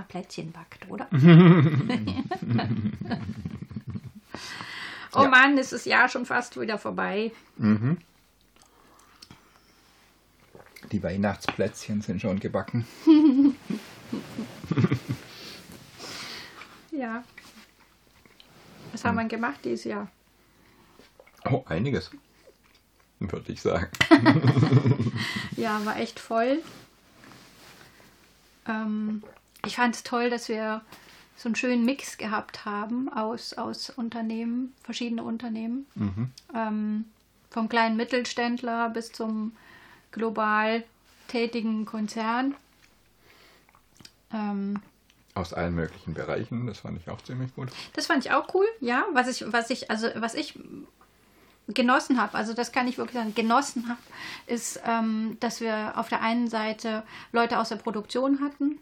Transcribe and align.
Mama 0.00 0.06
Plätzchen 0.08 0.52
backt, 0.52 0.88
oder? 0.88 1.06
oh 5.12 5.22
Ja. 5.22 5.28
Mann, 5.28 5.58
ist 5.58 5.72
das 5.72 5.84
Jahr 5.84 6.08
schon 6.08 6.24
fast 6.24 6.58
wieder 6.58 6.78
vorbei. 6.78 7.32
Die 10.90 11.02
Weihnachtsplätzchen 11.02 12.00
sind 12.02 12.20
schon 12.20 12.38
gebacken. 12.40 12.86
Ja. 16.92 17.22
Was 18.92 19.04
haben 19.04 19.16
wir 19.16 19.24
gemacht 19.24 19.60
dieses 19.64 19.84
Jahr? 19.84 20.08
Oh, 21.48 21.62
einiges. 21.66 22.10
Würde 23.20 23.52
ich 23.52 23.62
sagen. 23.62 23.88
Ja, 25.56 25.82
war 25.86 25.96
echt 25.98 26.20
voll. 26.20 26.58
Ähm, 28.68 29.22
ich 29.66 29.76
fand 29.76 29.94
es 29.94 30.02
toll, 30.02 30.30
dass 30.30 30.48
wir 30.48 30.82
so 31.36 31.48
einen 31.48 31.56
schönen 31.56 31.84
Mix 31.84 32.18
gehabt 32.18 32.64
haben 32.64 33.10
aus, 33.12 33.54
aus 33.54 33.90
Unternehmen, 33.90 34.74
verschiedene 34.82 35.22
Unternehmen. 35.22 35.86
Ähm, 36.54 37.06
vom 37.50 37.68
kleinen 37.68 37.96
Mittelständler 37.96 38.90
bis 38.90 39.10
zum 39.12 39.52
global 40.12 40.84
tätigen 41.28 41.86
Konzern. 41.86 42.54
Ähm, 44.32 44.80
Aus 45.34 45.52
allen 45.52 45.74
möglichen 45.74 46.14
Bereichen, 46.14 46.66
das 46.66 46.80
fand 46.80 47.00
ich 47.00 47.08
auch 47.08 47.20
ziemlich 47.22 47.54
gut. 47.54 47.68
das 47.94 48.06
fand 48.06 48.24
ich 48.24 48.32
auch 48.32 48.52
cool, 48.54 48.66
ja. 48.80 49.04
Was 49.12 49.28
ich, 49.28 49.50
was 49.52 49.70
ich, 49.70 49.90
also 49.90 50.08
was 50.16 50.34
ich 50.34 50.58
genossen 51.74 52.20
habe, 52.20 52.36
also 52.36 52.54
das 52.54 52.72
kann 52.72 52.88
ich 52.88 52.98
wirklich 52.98 53.16
sagen, 53.16 53.34
genossen 53.34 53.88
habe, 53.88 54.00
ist, 54.46 54.80
ähm, 54.86 55.36
dass 55.40 55.60
wir 55.60 55.94
auf 55.96 56.08
der 56.08 56.22
einen 56.22 56.48
Seite 56.48 57.02
Leute 57.32 57.58
aus 57.58 57.68
der 57.68 57.76
Produktion 57.76 58.40
hatten 58.40 58.78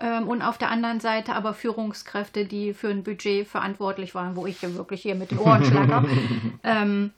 ähm, 0.00 0.28
und 0.28 0.42
auf 0.42 0.58
der 0.58 0.70
anderen 0.70 1.00
Seite 1.00 1.34
aber 1.34 1.54
Führungskräfte, 1.54 2.44
die 2.44 2.74
für 2.74 2.88
ein 2.88 3.02
Budget 3.02 3.46
verantwortlich 3.46 4.14
waren, 4.14 4.36
wo 4.36 4.46
ich 4.46 4.60
ja 4.62 4.74
wirklich 4.74 5.02
hier 5.02 5.14
mit 5.14 5.30
den 5.30 5.38
Ohren 5.38 5.64
schlacker. 5.64 6.04
ähm, 6.64 7.12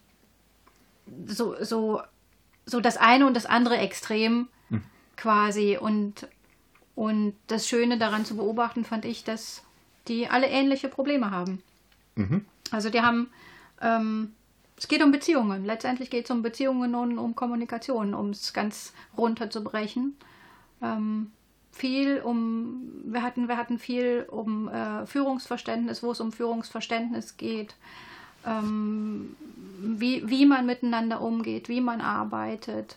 so, 1.27 1.57
so, 1.63 2.03
so 2.67 2.81
das 2.81 2.97
eine 2.97 3.27
und 3.27 3.35
das 3.35 3.47
andere 3.47 3.77
Extrem 3.79 4.49
quasi. 5.17 5.79
Und 5.81 6.27
und 6.95 7.35
das 7.47 7.67
Schöne 7.67 7.99
daran 7.99 8.25
zu 8.25 8.37
beobachten 8.37 8.85
fand 8.85 9.05
ich, 9.05 9.25
dass 9.25 9.63
die 10.09 10.29
alle 10.29 10.49
ähnliche 10.49 10.89
Probleme 10.89 11.31
haben. 11.31 11.63
Also 12.71 12.91
die 12.91 13.01
haben, 13.01 13.31
ähm, 13.81 14.33
es 14.83 14.89
geht 14.89 15.01
um 15.01 15.13
Beziehungen. 15.13 15.65
Letztendlich 15.65 16.11
geht 16.11 16.25
es 16.25 16.33
um 16.33 16.43
Beziehungen 16.43 16.97
und 16.97 17.17
um 17.17 17.37
Kommunikation, 17.37 18.15
um 18.15 18.31
es 18.31 18.53
ganz 18.53 18.93
runterzubrechen. 19.17 20.17
Ähm, 20.83 21.31
viel 21.71 22.19
um, 22.19 22.91
wir 23.05 23.23
hatten, 23.23 23.47
wir 23.47 23.57
hatten 23.59 23.79
viel 23.79 24.27
um 24.29 24.67
äh, 24.67 25.07
Führungsverständnis, 25.07 26.03
wo 26.03 26.11
es 26.11 26.21
um 26.21 26.33
Führungsverständnis 26.33 27.37
geht, 27.37 27.77
ähm, 28.45 29.37
wie, 29.79 30.29
wie 30.29 30.47
man 30.47 30.67
miteinander 30.67 31.21
umgeht, 31.21 31.69
wie 31.69 31.81
man 31.81 32.01
arbeitet. 32.01 32.97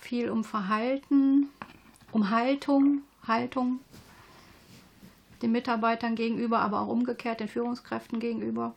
Viel 0.00 0.30
um 0.30 0.42
Verhalten, 0.42 1.50
um 2.12 2.30
Haltung, 2.30 3.02
Haltung 3.28 3.80
den 5.42 5.52
Mitarbeitern 5.52 6.14
gegenüber, 6.14 6.60
aber 6.60 6.80
auch 6.80 6.88
umgekehrt 6.88 7.40
den 7.40 7.48
Führungskräften 7.48 8.20
gegenüber. 8.20 8.74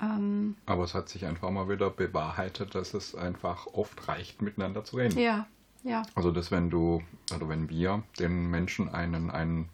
Ähm, 0.00 0.56
Aber 0.66 0.84
es 0.84 0.94
hat 0.94 1.08
sich 1.08 1.26
einfach 1.26 1.50
mal 1.50 1.68
wieder 1.68 1.90
bewahrheitet, 1.90 2.74
dass 2.74 2.94
es 2.94 3.14
einfach 3.14 3.66
oft 3.68 4.08
reicht, 4.08 4.42
miteinander 4.42 4.84
zu 4.84 4.96
reden. 4.96 5.18
ja, 5.18 5.46
ja, 5.82 6.02
Also, 6.14 6.30
dass 6.30 6.50
wenn 6.50 6.70
du, 6.70 7.02
oder 7.34 7.48
wenn 7.48 7.68
wir 7.68 8.02
den 8.18 8.50
Menschen 8.50 8.88
einen, 8.88 9.30
einen 9.30 9.68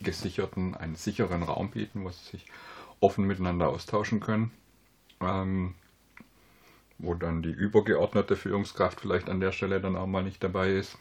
gesicherten, 0.00 0.74
einen 0.74 0.96
sicheren 0.96 1.42
Raum 1.44 1.70
bieten, 1.70 2.04
wo 2.04 2.10
sie 2.10 2.30
sich 2.30 2.46
offen 3.00 3.26
miteinander 3.26 3.68
austauschen 3.68 4.18
können, 4.20 4.50
ähm, 5.20 5.74
wo 6.98 7.14
dann 7.14 7.42
die 7.42 7.50
übergeordnete 7.50 8.36
Führungskraft 8.36 9.00
vielleicht 9.00 9.28
an 9.30 9.40
der 9.40 9.52
Stelle 9.52 9.80
dann 9.80 9.96
auch 9.96 10.06
mal 10.06 10.22
nicht 10.24 10.42
dabei 10.42 10.72
ist 10.72 10.98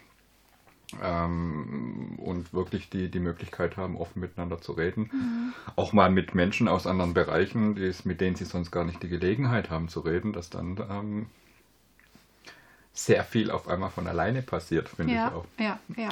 ähm, 1.02 2.16
und 2.18 2.54
wirklich 2.54 2.90
die, 2.90 3.10
die 3.10 3.20
Möglichkeit 3.20 3.78
haben, 3.78 3.96
offen 3.98 4.20
miteinander 4.20 4.62
zu 4.62 4.74
reden. 4.74 5.54
Auch 5.76 5.94
mal 5.94 6.10
mit 6.10 6.36
Menschen 6.36 6.68
aus 6.68 6.88
anderen 6.88 7.14
Bereichen, 7.14 7.76
die 7.76 7.86
es, 7.86 8.06
mit 8.06 8.22
denen 8.22 8.36
sie 8.36 8.46
sonst 8.46 8.72
gar 8.72 8.84
nicht 8.86 9.02
die 9.04 9.10
Gelegenheit 9.10 9.70
haben 9.70 9.90
zu 9.90 10.02
reden, 10.02 10.34
dass 10.34 10.50
dann 10.50 10.78
ähm, 10.90 11.26
sehr 12.94 13.24
viel 13.24 13.52
auf 13.52 13.68
einmal 13.68 13.90
von 13.90 14.08
alleine 14.08 14.42
passiert, 14.42 14.90
finde 14.90 15.14
ich 15.14 15.20
ja, 15.20 15.32
auch. 15.32 15.46
ja, 15.60 15.80
ja. 15.96 16.10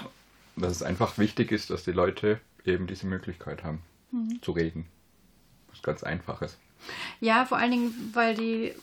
Dass 0.55 0.71
es 0.71 0.83
einfach 0.83 1.17
wichtig 1.17 1.51
ist, 1.51 1.69
dass 1.69 1.83
die 1.83 1.91
Leute 1.91 2.39
eben 2.65 2.87
diese 2.87 3.07
Möglichkeit 3.07 3.63
haben, 3.63 3.81
Mhm. 4.11 4.41
zu 4.41 4.51
reden. 4.53 4.85
Was 5.69 5.83
ganz 5.83 6.03
Einfaches. 6.03 6.57
Ja, 7.19 7.45
vor 7.45 7.57
allen 7.57 7.71
Dingen, 7.71 8.11
weil 8.13 8.33
die, 8.35 8.73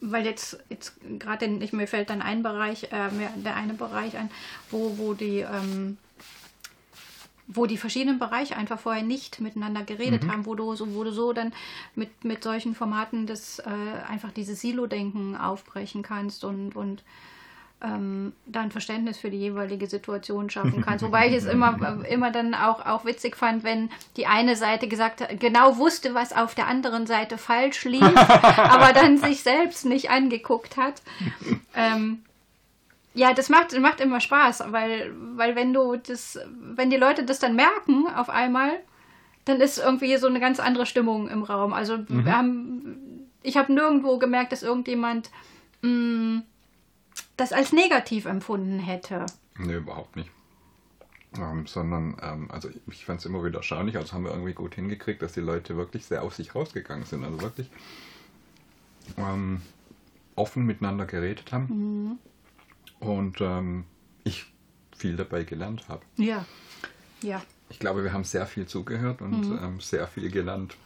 weil 0.00 0.24
jetzt, 0.24 0.58
jetzt 0.70 0.94
gerade, 1.18 1.46
ich- 1.46 1.72
mir 1.72 1.86
fällt 1.86 2.10
dann 2.10 2.22
ein 2.22 2.42
Bereich, 2.42 2.84
äh, 2.84 3.08
der 3.36 3.56
eine 3.56 3.74
Bereich 3.74 4.16
ein, 4.16 4.30
wo, 4.70 4.96
wo 4.98 5.14
die, 5.14 5.40
ähm, 5.40 5.98
wo 7.52 7.66
die 7.66 7.76
verschiedenen 7.76 8.18
Bereiche 8.20 8.56
einfach 8.56 8.78
vorher 8.78 9.02
nicht 9.02 9.40
miteinander 9.40 9.82
geredet 9.82 10.22
haben, 10.30 10.46
wo 10.46 10.54
du 10.54 10.74
so, 10.76 10.94
wo 10.94 11.02
du 11.02 11.10
so 11.12 11.32
dann 11.32 11.52
mit, 11.96 12.24
mit 12.24 12.44
solchen 12.44 12.74
Formaten 12.76 13.26
das 13.26 13.58
äh, 13.58 13.64
einfach 14.08 14.30
dieses 14.30 14.60
Silo-Denken 14.60 15.36
aufbrechen 15.36 16.02
kannst 16.02 16.44
und, 16.44 16.76
und 16.76 17.02
ähm, 17.82 18.32
da 18.46 18.60
ein 18.60 18.70
Verständnis 18.70 19.18
für 19.18 19.30
die 19.30 19.38
jeweilige 19.38 19.86
Situation 19.86 20.50
schaffen 20.50 20.82
kannst. 20.82 21.04
Wobei 21.06 21.28
ich 21.28 21.34
es 21.34 21.46
immer, 21.46 22.04
immer 22.08 22.30
dann 22.30 22.54
auch, 22.54 22.84
auch 22.84 23.04
witzig 23.04 23.36
fand, 23.36 23.64
wenn 23.64 23.90
die 24.16 24.26
eine 24.26 24.56
Seite 24.56 24.88
gesagt 24.88 25.20
hat, 25.20 25.40
genau 25.40 25.78
wusste, 25.78 26.14
was 26.14 26.34
auf 26.34 26.54
der 26.54 26.66
anderen 26.66 27.06
Seite 27.06 27.38
falsch 27.38 27.84
lief, 27.84 28.02
aber 28.56 28.92
dann 28.92 29.16
sich 29.18 29.42
selbst 29.42 29.86
nicht 29.86 30.10
angeguckt 30.10 30.76
hat. 30.76 31.02
Ähm, 31.74 32.22
ja, 33.14 33.32
das 33.32 33.48
macht, 33.48 33.78
macht 33.78 34.00
immer 34.00 34.20
Spaß, 34.20 34.64
weil, 34.68 35.12
weil 35.34 35.56
wenn 35.56 35.72
du 35.72 35.96
das, 35.96 36.38
wenn 36.60 36.90
die 36.90 36.96
Leute 36.96 37.24
das 37.24 37.38
dann 37.38 37.56
merken 37.56 38.06
auf 38.14 38.30
einmal, 38.30 38.72
dann 39.46 39.60
ist 39.60 39.78
irgendwie 39.78 40.16
so 40.16 40.26
eine 40.26 40.38
ganz 40.38 40.60
andere 40.60 40.86
Stimmung 40.86 41.28
im 41.28 41.42
Raum. 41.42 41.72
Also 41.72 41.98
wir 42.08 42.36
haben, 42.36 43.28
ich 43.42 43.56
habe 43.56 43.72
nirgendwo 43.72 44.18
gemerkt, 44.18 44.52
dass 44.52 44.62
irgendjemand 44.62 45.30
mh, 45.82 46.42
das 47.40 47.52
als 47.52 47.72
negativ 47.72 48.26
empfunden 48.26 48.78
hätte. 48.78 49.26
Nee, 49.58 49.74
überhaupt 49.76 50.16
nicht. 50.16 50.30
Ähm, 51.36 51.66
sondern, 51.66 52.16
ähm, 52.22 52.50
also 52.50 52.68
ich, 52.88 53.04
fand 53.04 53.20
es 53.20 53.26
immer 53.26 53.44
wieder 53.44 53.58
erstaunlich, 53.58 53.96
also 53.96 54.12
haben 54.12 54.24
wir 54.24 54.32
irgendwie 54.32 54.52
gut 54.52 54.74
hingekriegt, 54.74 55.22
dass 55.22 55.32
die 55.32 55.40
Leute 55.40 55.76
wirklich 55.76 56.04
sehr 56.04 56.22
aus 56.22 56.36
sich 56.36 56.54
rausgegangen 56.54 57.04
sind. 57.04 57.24
Also 57.24 57.40
wirklich 57.40 57.70
ähm, 59.16 59.62
offen 60.34 60.66
miteinander 60.66 61.06
geredet 61.06 61.52
haben. 61.52 62.18
Und 62.98 63.40
ähm, 63.40 63.84
ich 64.24 64.52
viel 64.96 65.16
dabei 65.16 65.44
gelernt 65.44 65.88
habe. 65.88 66.02
Ja. 66.16 66.44
Ja. 67.22 67.42
Ich 67.70 67.78
glaube, 67.78 68.02
wir 68.02 68.12
haben 68.12 68.24
sehr 68.24 68.46
viel 68.46 68.66
zugehört 68.66 69.22
und 69.22 69.44
ähm, 69.44 69.80
sehr 69.80 70.06
viel 70.08 70.30
gelernt 70.30 70.76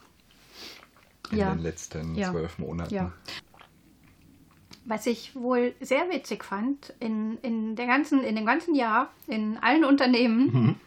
in 1.31 1.39
Ja. 1.39 1.55
den 1.55 1.63
letzten 1.63 2.15
Ja. 2.15 2.31
zwölf 2.31 2.59
Monaten. 2.59 2.95
Ja. 2.95 3.13
Was 4.87 5.07
ich 5.07 5.35
wohl 5.35 5.75
sehr 5.81 6.11
witzig 6.11 6.45
fand, 6.45 6.93
in, 7.01 7.39
in, 7.43 7.75
der 7.75 7.87
ganzen, 7.87 8.23
in 8.23 8.37
dem 8.37 8.45
ganzen 8.45 8.75
Jahr, 8.75 9.11
in 9.27 9.57
allen 9.59 9.83
Unternehmen, 9.85 10.79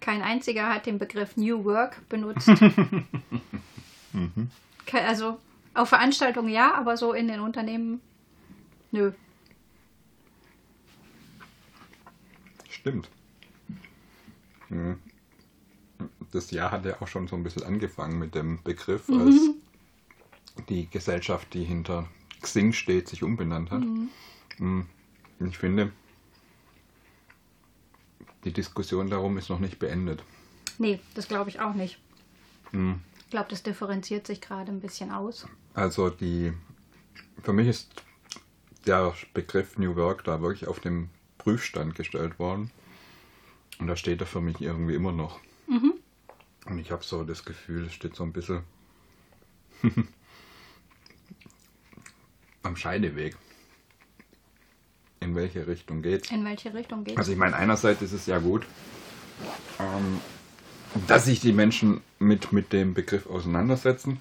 kein 0.00 0.22
einziger 0.22 0.68
hat 0.72 0.86
den 0.86 0.98
Begriff 0.98 1.36
New 1.36 1.64
Work 1.64 2.08
benutzt. 2.08 2.46
Ke- 4.86 5.00
Also 5.04 5.38
auf 5.74 5.88
Veranstaltungen 5.88 6.48
ja, 6.50 6.72
aber 6.74 6.96
so 6.96 7.12
in 7.12 7.26
den 7.26 7.40
Unternehmen 7.40 8.00
nö. 8.92 9.10
Stimmt. 12.70 13.08
Hm. 14.68 14.98
Das 16.32 16.50
Jahr 16.52 16.70
hat 16.70 16.84
ja 16.84 17.00
auch 17.00 17.08
schon 17.08 17.26
so 17.26 17.34
ein 17.36 17.42
bisschen 17.42 17.64
angefangen 17.64 18.18
mit 18.18 18.34
dem 18.36 18.62
Begriff, 18.62 19.08
Mhm. 19.08 19.20
als 19.20 19.50
die 20.68 20.88
Gesellschaft, 20.88 21.52
die 21.54 21.64
hinter 21.64 22.06
Xing 22.40 22.72
steht, 22.72 23.08
sich 23.08 23.22
umbenannt 23.22 23.70
hat. 23.70 23.80
Mhm. 23.80 24.08
Hm. 24.58 24.86
Ich 25.40 25.58
finde, 25.58 25.92
die 28.44 28.52
Diskussion 28.52 29.10
darum 29.10 29.38
ist 29.38 29.50
noch 29.50 29.58
nicht 29.58 29.78
beendet. 29.78 30.22
Nee, 30.78 31.00
das 31.14 31.28
glaube 31.28 31.50
ich 31.50 31.60
auch 31.60 31.74
nicht. 31.74 31.98
Hm. 32.70 33.00
Ich 33.20 33.30
glaube, 33.30 33.48
das 33.50 33.62
differenziert 33.62 34.26
sich 34.26 34.40
gerade 34.40 34.70
ein 34.70 34.80
bisschen 34.80 35.10
aus. 35.10 35.46
Also 35.74 36.10
die, 36.10 36.52
für 37.42 37.52
mich 37.52 37.68
ist 37.68 37.90
der 38.86 39.14
Begriff 39.34 39.78
New 39.78 39.96
Work 39.96 40.24
da 40.24 40.40
wirklich 40.40 40.68
auf 40.68 40.80
den 40.80 41.10
Prüfstand 41.38 41.94
gestellt 41.94 42.38
worden. 42.38 42.70
Und 43.78 43.88
da 43.88 43.96
steht 43.96 44.20
er 44.20 44.26
für 44.26 44.40
mich 44.40 44.60
irgendwie 44.60 44.94
immer 44.94 45.12
noch. 45.12 45.40
Und 46.66 46.78
ich 46.78 46.90
habe 46.90 47.04
so 47.04 47.24
das 47.24 47.44
Gefühl, 47.44 47.86
es 47.86 47.94
steht 47.94 48.16
so 48.16 48.24
ein 48.24 48.32
bisschen 48.32 48.62
am 52.66 52.76
Scheideweg. 52.76 53.36
in 55.20 55.34
welche 55.34 55.66
Richtung 55.66 56.02
geht's. 56.02 56.30
In 56.30 56.44
welche 56.44 56.74
Richtung 56.74 57.04
geht 57.04 57.16
Also 57.18 57.32
ich 57.32 57.38
meine, 57.38 57.56
einerseits 57.56 58.02
ist 58.02 58.12
es 58.12 58.26
ja 58.26 58.38
gut, 58.38 58.66
ähm, 59.80 60.20
dass 61.08 61.24
sich 61.24 61.40
die 61.40 61.52
Menschen 61.52 62.00
mit, 62.18 62.52
mit 62.52 62.72
dem 62.72 62.94
Begriff 62.94 63.26
auseinandersetzen 63.26 64.20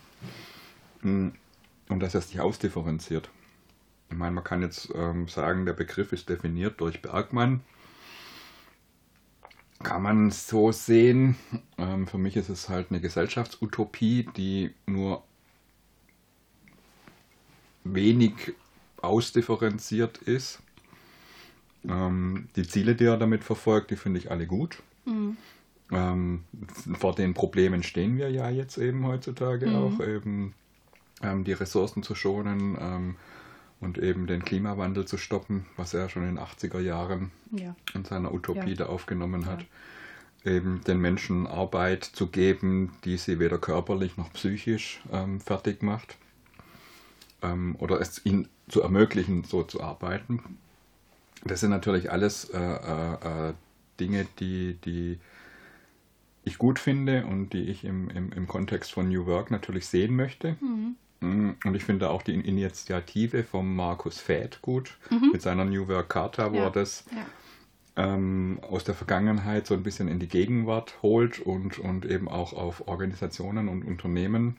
mh, 1.02 1.32
und 1.90 2.00
dass 2.00 2.16
er 2.16 2.22
sich 2.22 2.40
ausdifferenziert. 2.40 3.30
Ich 4.10 4.18
meine, 4.18 4.32
man 4.34 4.44
kann 4.44 4.62
jetzt 4.62 4.90
ähm, 4.96 5.28
sagen, 5.28 5.66
der 5.66 5.74
Begriff 5.74 6.14
ist 6.14 6.30
definiert 6.30 6.80
durch 6.80 7.02
Bergmann. 7.02 7.62
Kann 9.84 10.02
man 10.02 10.32
so 10.32 10.72
sehen. 10.72 11.36
Ähm, 11.78 12.08
für 12.08 12.18
mich 12.18 12.36
ist 12.38 12.50
es 12.50 12.70
halt 12.70 12.88
eine 12.90 13.02
Gesellschaftsutopie, 13.02 14.28
die 14.36 14.74
nur 14.86 15.24
wenig 17.86 18.34
ausdifferenziert 19.02 20.18
ist. 20.18 20.60
Ähm, 21.88 22.50
die 22.56 22.68
Ziele, 22.68 22.96
die 22.96 23.06
er 23.06 23.18
damit 23.18 23.44
verfolgt, 23.44 23.92
die 23.92 23.96
finde 23.96 24.20
ich 24.20 24.32
alle 24.32 24.48
gut. 24.48 24.82
Ähm, 25.92 26.44
vor 26.98 27.14
den 27.16 27.34
Problemen 27.36 27.84
stehen 27.84 28.18
wir 28.18 28.30
ja 28.32 28.50
jetzt 28.50 28.78
eben 28.78 29.06
heutzutage 29.06 29.70
auch, 29.78 30.00
eben 30.00 30.54
ähm, 31.22 31.44
die 31.44 31.54
Ressourcen 31.54 32.02
zu 32.02 32.16
schonen 32.16 32.76
ähm, 32.80 33.16
und 33.80 34.00
eben 34.00 34.26
den 34.26 34.44
Klimawandel 34.44 35.06
zu 35.06 35.18
stoppen, 35.18 35.68
was 35.78 35.94
er 35.94 36.10
schon 36.10 36.24
in 36.28 36.36
den 36.36 36.44
80er 36.44 36.80
Jahren 36.80 37.30
Ja. 37.52 37.76
in 37.94 38.04
seiner 38.04 38.34
Utopie 38.34 38.72
Ja. 38.72 38.76
da 38.78 38.86
aufgenommen 38.88 39.46
hat. 39.46 39.64
Eben 40.44 40.82
den 40.88 41.00
Menschen 41.00 41.46
Arbeit 41.48 42.04
zu 42.04 42.28
geben, 42.28 42.92
die 43.04 43.18
sie 43.18 43.40
weder 43.40 43.58
körperlich 43.60 44.18
noch 44.18 44.32
psychisch 44.34 45.02
ähm, 45.12 45.40
fertig 45.40 45.84
macht. 45.84 46.18
Ähm, 47.46 47.76
oder 47.80 48.00
es 48.02 48.26
ihnen 48.26 48.48
zu 48.68 48.82
ermöglichen, 48.82 49.44
so 49.44 49.64
zu 49.64 49.82
arbeiten. 49.82 50.58
Das 51.44 51.60
sind 51.60 51.70
natürlich 51.70 52.12
alles 52.12 52.46
äh, 52.50 52.58
äh, 52.60 53.50
äh, 53.50 53.54
Dinge, 54.00 54.26
die, 54.40 54.78
die 54.86 55.20
ich 56.44 56.58
gut 56.58 56.80
finde 56.80 57.26
und 57.26 57.54
die 57.54 57.64
ich 57.70 57.84
im, 57.84 58.10
im, 58.10 58.32
im 58.32 58.48
Kontext 58.48 58.92
von 58.92 59.10
New 59.10 59.26
Work 59.26 59.52
natürlich 59.52 59.88
sehen 59.88 60.16
möchte. 60.16 60.58
Mm, 61.22 61.52
Und 61.64 61.76
ich 61.76 61.84
finde 61.84 62.10
auch 62.10 62.22
die 62.24 62.34
Initiative 62.34 63.44
von 63.44 63.76
Markus 63.76 64.20
Fäth 64.20 64.62
gut 64.62 64.98
mit 65.32 65.42
seiner 65.42 65.66
New 65.66 65.88
Work 65.88 66.10
Charta, 66.10 66.52
wo 66.52 66.58
Ja. 66.58 66.64
er 66.66 66.72
das 66.72 67.06
Ja. 67.16 67.26
ähm, 68.16 68.60
aus 68.62 68.84
der 68.84 68.96
Vergangenheit 68.96 69.68
so 69.68 69.74
ein 69.76 69.84
bisschen 69.84 70.08
in 70.08 70.20
die 70.20 70.28
Gegenwart 70.28 71.02
holt 71.02 71.40
und, 71.40 71.80
und 71.80 72.06
eben 72.06 72.28
auch 72.28 72.54
auf 72.54 72.88
Organisationen 72.88 73.68
und 73.70 73.84
Unternehmen 73.86 74.58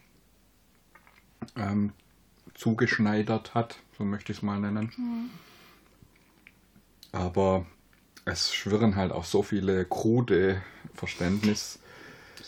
ähm, 1.57 1.93
zugeschneidert 2.57 3.55
hat, 3.55 3.79
so 3.97 4.05
möchte 4.05 4.33
ich 4.33 4.39
es 4.39 4.43
mal 4.43 4.59
nennen. 4.59 4.91
Aber 7.13 7.67
es 8.25 8.53
schwirren 8.53 8.97
halt 8.97 9.13
auch 9.13 9.25
so 9.25 9.43
viele 9.43 9.85
krude 9.85 10.63
Verständnis. 10.95 11.79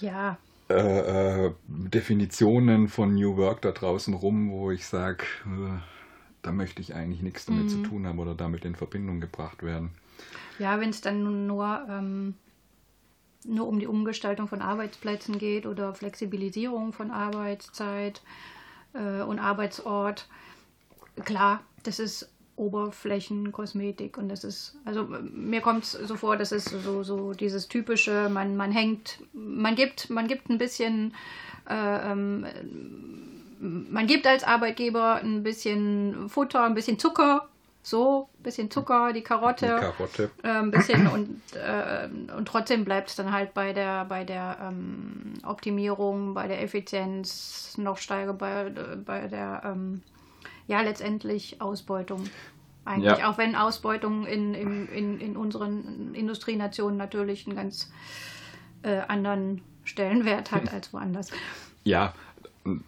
Ja, 0.00 0.38
Äh, 0.70 1.46
äh, 1.46 1.52
Definitionen 1.66 2.88
von 2.88 3.14
New 3.14 3.38
Work 3.38 3.62
da 3.62 3.72
draußen 3.72 4.12
rum, 4.12 4.50
wo 4.50 4.70
ich 4.70 4.86
sage, 4.86 5.24
äh, 5.46 5.78
da 6.42 6.52
möchte 6.52 6.82
ich 6.82 6.94
eigentlich 6.94 7.22
nichts 7.22 7.46
damit 7.46 7.70
zu 7.70 7.78
tun 7.78 8.06
haben 8.06 8.18
oder 8.18 8.34
damit 8.34 8.66
in 8.66 8.74
Verbindung 8.74 9.18
gebracht 9.20 9.62
werden. 9.62 9.92
Ja, 10.58 10.78
wenn 10.78 10.90
es 10.90 11.00
dann 11.00 11.46
nur, 11.46 11.86
ähm, 11.88 12.34
nur 13.44 13.66
um 13.66 13.78
die 13.80 13.86
Umgestaltung 13.86 14.46
von 14.46 14.60
Arbeitsplätzen 14.60 15.38
geht 15.38 15.64
oder 15.64 15.94
Flexibilisierung 15.94 16.92
von 16.92 17.10
Arbeitszeit 17.12 18.20
äh, 18.94 19.22
und 19.22 19.38
Arbeitsort, 19.38 20.28
klar, 21.24 21.60
das 21.82 21.98
ist 21.98 22.30
Oberflächenkosmetik 22.56 24.18
und 24.18 24.28
das 24.28 24.42
ist, 24.42 24.76
also 24.84 25.04
mir 25.04 25.60
kommt 25.60 25.84
es 25.84 25.92
so 25.92 26.16
vor, 26.16 26.36
das 26.36 26.50
ist 26.50 26.68
so, 26.68 27.04
so 27.04 27.32
dieses 27.32 27.68
typische, 27.68 28.28
man, 28.28 28.56
man 28.56 28.72
hängt, 28.72 29.20
man 29.32 29.76
gibt, 29.76 30.10
man 30.10 30.26
gibt 30.26 30.50
ein 30.50 30.58
bisschen 30.58 31.14
äh, 31.68 32.12
ähm, 32.12 32.46
man 33.60 34.06
gibt 34.06 34.26
als 34.26 34.44
Arbeitgeber 34.44 35.16
ein 35.16 35.42
bisschen 35.42 36.28
Futter, 36.28 36.64
ein 36.64 36.74
bisschen 36.74 36.98
Zucker, 36.98 37.47
so, 37.82 38.28
ein 38.38 38.42
bisschen 38.42 38.70
Zucker, 38.70 39.12
die 39.12 39.22
Karotte, 39.22 39.66
Die 39.66 39.80
Karotte. 39.80 40.30
äh, 40.42 40.48
ein 40.48 40.70
bisschen 40.70 41.06
und, 41.06 41.40
äh, 41.56 42.08
und 42.36 42.46
trotzdem 42.46 42.84
bleibt 42.84 43.08
es 43.08 43.16
dann 43.16 43.32
halt 43.32 43.54
bei 43.54 43.72
der, 43.72 44.04
bei 44.04 44.24
der 44.24 44.58
ähm, 44.62 45.34
Optimierung, 45.44 46.34
bei 46.34 46.48
der 46.48 46.62
Effizienz 46.62 47.76
noch 47.78 47.96
steiger, 47.98 48.34
bei, 48.34 48.70
bei 49.04 49.26
der, 49.28 49.62
ähm, 49.64 50.02
ja, 50.66 50.82
letztendlich 50.82 51.60
Ausbeutung. 51.62 52.24
Eigentlich, 52.84 53.18
Ja. 53.18 53.30
auch 53.30 53.38
wenn 53.38 53.54
Ausbeutung 53.54 54.26
in, 54.26 54.54
in, 54.54 54.88
in, 54.88 55.20
in 55.20 55.36
unseren 55.36 56.14
Industrienationen 56.14 56.96
natürlich 56.96 57.46
einen 57.46 57.56
ganz 57.56 57.90
äh, 58.82 59.00
anderen 59.08 59.62
Stellenwert 59.84 60.52
hat 60.52 60.72
als 60.72 60.92
woanders. 60.92 61.30
Ja, 61.84 62.12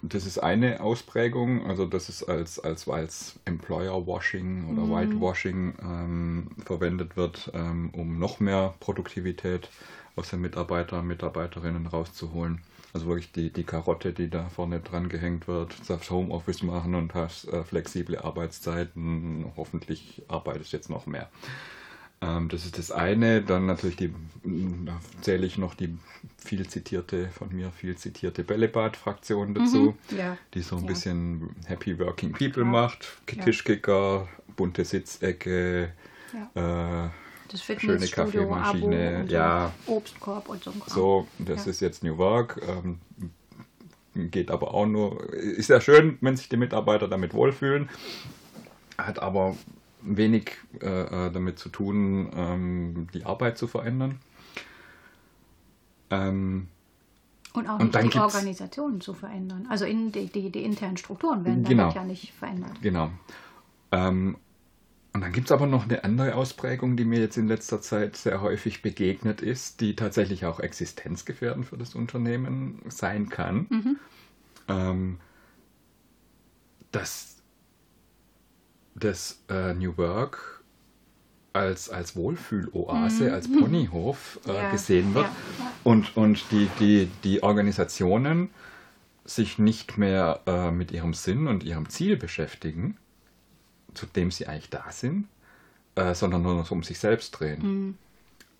das 0.02 0.26
ist 0.26 0.38
eine 0.38 0.80
Ausprägung, 0.80 1.66
also 1.66 1.86
das 1.86 2.08
ist 2.08 2.24
als, 2.24 2.58
als, 2.58 2.88
als 2.88 3.38
Employer-Washing 3.44 4.68
oder 4.68 4.88
Whitewashing 4.88 5.74
ähm, 5.82 6.46
verwendet 6.64 7.16
wird, 7.16 7.50
ähm, 7.54 7.90
um 7.92 8.18
noch 8.18 8.40
mehr 8.40 8.74
Produktivität 8.80 9.68
aus 10.16 10.30
den 10.30 10.40
Mitarbeitern 10.40 11.00
und 11.00 11.06
Mitarbeiterinnen 11.08 11.86
rauszuholen. 11.86 12.60
Also 12.92 13.06
wirklich 13.06 13.32
die, 13.32 13.52
die 13.52 13.64
Karotte, 13.64 14.12
die 14.12 14.28
da 14.28 14.48
vorne 14.48 14.80
dran 14.80 15.08
gehängt 15.08 15.46
wird, 15.46 15.78
du 15.78 15.84
darfst 15.86 16.10
Homeoffice 16.10 16.62
machen 16.62 16.94
und 16.94 17.14
hast 17.14 17.46
äh, 17.48 17.62
flexible 17.62 18.18
Arbeitszeiten, 18.18 19.52
hoffentlich 19.56 20.22
arbeitest 20.28 20.72
jetzt 20.72 20.90
noch 20.90 21.06
mehr. 21.06 21.28
Ähm, 22.22 22.48
das 22.48 22.64
ist 22.64 22.78
das 22.78 22.90
eine. 22.90 23.42
Dann 23.42 23.66
natürlich 23.66 23.96
die, 23.96 24.12
da 24.44 25.00
zähle 25.22 25.46
ich 25.46 25.56
noch 25.58 25.74
die 25.74 25.96
viel 26.36 26.66
zitierte, 26.68 27.28
von 27.28 27.54
mir 27.54 27.70
viel 27.70 27.96
zitierte 27.96 28.44
Bällebad-Fraktion 28.44 29.54
dazu, 29.54 29.96
ja. 30.16 30.36
die 30.54 30.60
so 30.62 30.76
ein 30.76 30.82
Ja. 30.82 30.88
bisschen 30.88 31.56
Happy 31.66 31.98
Working 31.98 32.32
People 32.32 32.62
Ja. 32.64 32.68
macht. 32.68 33.06
Tischkicker, 33.26 34.28
bunte 34.56 34.84
Sitzecke, 34.84 35.92
äh, 36.54 37.08
schöne 37.78 38.06
Kaffeemaschine, 38.06 39.24
ja. 39.28 39.72
Obstkorb 39.86 40.48
und 40.48 40.62
so. 40.64 40.72
so, 40.86 41.28
das 41.38 41.66
ist 41.66 41.80
jetzt 41.80 42.04
New 42.04 42.18
Work. 42.18 42.60
Ähm, 42.68 43.00
geht 44.30 44.50
aber 44.50 44.74
auch 44.74 44.86
nur, 44.86 45.32
ist 45.32 45.70
ja 45.70 45.80
schön, 45.80 46.18
wenn 46.20 46.36
sich 46.36 46.48
die 46.48 46.56
Mitarbeiter 46.56 47.08
damit 47.08 47.32
wohlfühlen, 47.32 47.88
hat 48.98 49.20
aber 49.22 49.56
wenig 50.02 50.52
äh, 50.80 50.86
äh, 51.26 51.32
damit 51.32 51.58
zu 51.58 51.68
tun, 51.68 52.30
ähm, 52.34 53.06
die 53.14 53.24
Arbeit 53.24 53.58
zu 53.58 53.66
verändern. 53.66 54.18
Ähm, 56.10 56.68
Und 57.54 57.68
auch 57.68 57.78
Und 57.78 57.94
nicht 57.94 58.14
die 58.14 58.18
Organisationen 58.18 59.00
zu 59.00 59.14
verändern. 59.14 59.66
Also 59.68 59.84
in 59.84 60.12
die, 60.12 60.26
die, 60.26 60.50
die 60.50 60.64
internen 60.64 60.96
Strukturen 60.96 61.44
werden 61.44 61.64
Genau. 61.64 61.82
damit 61.84 61.96
ja 61.96 62.04
nicht 62.04 62.32
verändert. 62.32 62.80
Genau. 62.82 63.10
Ähm, 63.92 64.36
und 65.12 65.22
dann 65.22 65.32
gibt 65.32 65.46
es 65.46 65.52
aber 65.52 65.66
noch 65.66 65.84
eine 65.84 66.04
andere 66.04 66.36
Ausprägung, 66.36 66.96
die 66.96 67.04
mir 67.04 67.18
jetzt 67.18 67.36
in 67.36 67.48
letzter 67.48 67.80
Zeit 67.80 68.16
sehr 68.16 68.40
häufig 68.42 68.80
begegnet 68.80 69.40
ist, 69.42 69.80
die 69.80 69.96
tatsächlich 69.96 70.46
auch 70.46 70.60
existenzgefährdend 70.60 71.66
für 71.66 71.76
das 71.76 71.96
Unternehmen 71.96 72.80
sein 72.88 73.28
kann. 73.28 73.98
Ähm, 74.68 75.18
dass 76.92 77.39
das 78.94 79.42
äh, 79.48 79.74
New 79.74 79.96
Work 79.96 80.62
als, 81.52 81.90
als 81.90 82.14
Wohlfühloase, 82.16 83.32
als 83.32 83.50
Ponyhof 83.50 84.38
äh, 84.46 84.54
Ja, 84.54 84.70
gesehen 84.70 85.14
wird. 85.14 85.26
Ja, 85.26 85.72
und, 85.82 86.16
und 86.16 86.44
die, 86.50 86.68
die, 86.78 87.08
die 87.24 87.42
Organisationen 87.42 88.50
sich 89.24 89.58
nicht 89.58 89.98
mehr 89.98 90.40
äh, 90.46 90.70
mit 90.70 90.92
ihrem 90.92 91.14
Sinn 91.14 91.46
und 91.46 91.64
ihrem 91.64 91.88
Ziel 91.88 92.16
beschäftigen, 92.16 92.96
zu 93.94 94.06
dem 94.06 94.30
sie 94.30 94.46
eigentlich 94.46 94.70
da 94.70 94.84
sind, 94.90 95.26
äh, 95.94 96.14
sondern 96.14 96.42
nur 96.42 96.54
noch 96.54 96.70
um 96.70 96.82
sich 96.82 96.98
selbst 96.98 97.32
drehen. 97.32 97.98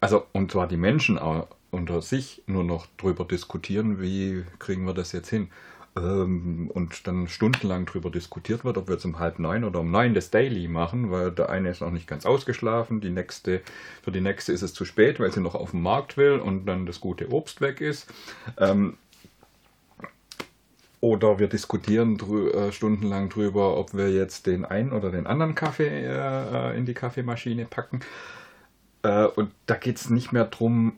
Also, 0.01 0.27
und 0.33 0.53
zwar 0.53 0.67
die 0.67 0.77
Menschen 0.77 1.19
auch 1.19 1.49
unter 1.71 2.03
sich 2.03 2.43
nur 2.47 2.65
noch 2.65 2.87
drüber 2.97 3.25
diskutieren, 3.25 4.01
wie 4.01 4.45
kriegen 4.59 4.85
wir 4.87 4.95
das 4.95 5.13
jetzt 5.13 5.29
hin. 5.31 5.51
Ähm, 5.97 6.71
und 6.73 7.07
dann 7.07 7.27
stundenlang 7.27 7.85
drüber 7.85 8.11
diskutiert 8.11 8.65
wird, 8.65 8.79
ob 8.79 8.87
wir 8.87 8.95
jetzt 8.95 9.05
um 9.05 9.19
halb 9.19 9.41
neun 9.41 9.65
oder 9.65 9.81
um 9.81 9.91
neun 9.91 10.15
das 10.15 10.31
Daily 10.31 10.69
machen, 10.69 11.11
weil 11.11 11.33
der 11.33 11.49
eine 11.51 11.71
ist 11.71 11.81
noch 11.81 11.91
nicht 11.91 12.07
ganz 12.07 12.27
ausgeschlafen, 12.27 13.01
die 13.01 13.11
nächste, 13.11 13.61
für 14.03 14.13
die 14.13 14.21
nächste 14.21 14.53
ist 14.53 14.63
es 14.63 14.73
zu 14.73 14.85
spät, 14.85 15.19
weil 15.19 15.33
sie 15.33 15.41
noch 15.41 15.57
auf 15.57 15.73
den 15.73 15.83
Markt 15.83 16.17
will 16.17 16.39
und 16.39 16.67
dann 16.67 16.87
das 16.87 17.01
gute 17.01 17.33
Obst 17.33 17.61
weg 17.61 17.81
ist. 17.81 18.09
Ähm, 18.57 18.99
oder 21.01 21.39
wir 21.39 21.49
diskutieren 21.49 22.19
drü 22.19 22.51
äh, 22.51 22.73
stundenlang 22.73 23.31
drüber, 23.31 23.77
ob 23.77 23.95
wir 23.95 24.11
jetzt 24.11 24.47
den 24.47 24.65
einen 24.65 24.93
oder 24.93 25.11
den 25.11 25.27
anderen 25.27 25.55
Kaffee 25.55 25.89
äh, 25.89 26.73
äh, 26.73 26.79
in 26.79 26.85
die 26.85 26.95
Kaffeemaschine 26.95 27.65
packen. 27.65 28.01
Äh, 29.03 29.25
und 29.25 29.51
da 29.67 29.75
geht 29.75 29.97
es 29.97 30.11
nicht 30.11 30.33
mehr 30.33 30.45
darum, 30.45 30.93